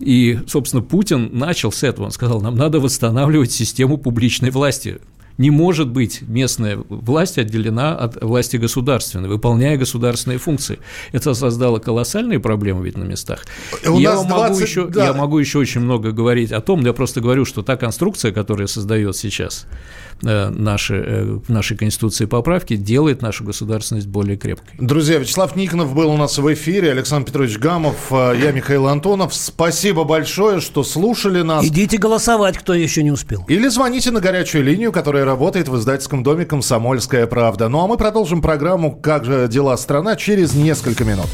И, 0.00 0.38
собственно, 0.46 0.82
Путин 0.82 1.30
начал 1.32 1.70
с 1.70 1.82
этого. 1.82 2.06
Он 2.06 2.12
сказал, 2.12 2.40
нам 2.40 2.56
надо 2.56 2.80
восстанавливать 2.80 3.52
систему 3.52 3.98
публичной 3.98 4.50
власти. 4.50 4.98
Не 5.38 5.50
может 5.50 5.88
быть 5.88 6.22
местная 6.22 6.78
власть 6.88 7.38
отделена 7.38 7.94
от 7.96 8.22
власти 8.22 8.56
государственной, 8.56 9.28
выполняя 9.28 9.76
государственные 9.76 10.38
функции. 10.38 10.78
Это 11.12 11.34
создало 11.34 11.78
колоссальные 11.78 12.38
проблемы 12.38 12.84
ведь 12.84 12.96
на 12.96 13.04
местах. 13.04 13.44
У 13.86 13.98
я, 13.98 14.14
нас 14.14 14.26
20, 14.26 14.50
могу 14.50 14.58
еще, 14.60 14.86
да. 14.88 15.06
я 15.06 15.12
могу 15.14 15.38
еще 15.38 15.58
очень 15.58 15.80
много 15.80 16.12
говорить 16.12 16.52
о 16.52 16.60
том, 16.60 16.80
я 16.84 16.92
просто 16.92 17.20
говорю, 17.20 17.44
что 17.44 17.62
та 17.62 17.76
конструкция, 17.76 18.32
которая 18.32 18.66
создает 18.66 19.16
сейчас 19.16 19.66
Э, 19.66 20.01
наши, 20.20 20.94
э, 20.94 21.38
в 21.46 21.48
нашей 21.48 21.76
Конституции 21.76 22.26
поправки 22.26 22.76
делает 22.76 23.22
нашу 23.22 23.44
государственность 23.44 24.06
более 24.06 24.36
крепкой. 24.36 24.74
Друзья, 24.78 25.18
Вячеслав 25.18 25.56
Никонов 25.56 25.94
был 25.94 26.10
у 26.10 26.16
нас 26.16 26.38
в 26.38 26.52
эфире, 26.54 26.90
Александр 26.90 27.26
Петрович 27.26 27.58
Гамов, 27.58 27.96
э, 28.10 28.34
я 28.42 28.52
Михаил 28.52 28.88
Антонов. 28.88 29.34
Спасибо 29.34 30.04
большое, 30.04 30.60
что 30.60 30.84
слушали 30.84 31.42
нас. 31.42 31.64
Идите 31.64 31.98
голосовать, 31.98 32.58
кто 32.58 32.74
еще 32.74 33.02
не 33.02 33.10
успел. 33.10 33.44
Или 33.48 33.68
звоните 33.68 34.10
на 34.10 34.20
горячую 34.20 34.64
линию, 34.64 34.92
которая 34.92 35.24
работает 35.24 35.68
в 35.68 35.76
издательском 35.76 36.22
доме 36.22 36.44
«Комсомольская 36.44 37.26
правда». 37.26 37.68
Ну 37.68 37.82
а 37.82 37.86
мы 37.86 37.96
продолжим 37.96 38.42
программу 38.42 38.94
«Как 38.94 39.24
же 39.24 39.48
дела 39.48 39.76
страна» 39.76 40.16
через 40.16 40.54
несколько 40.54 41.04
минут. 41.04 41.28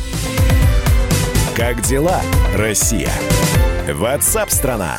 Как 1.56 1.82
дела, 1.82 2.20
Россия? 2.54 3.10
Ватсап-страна! 3.92 4.98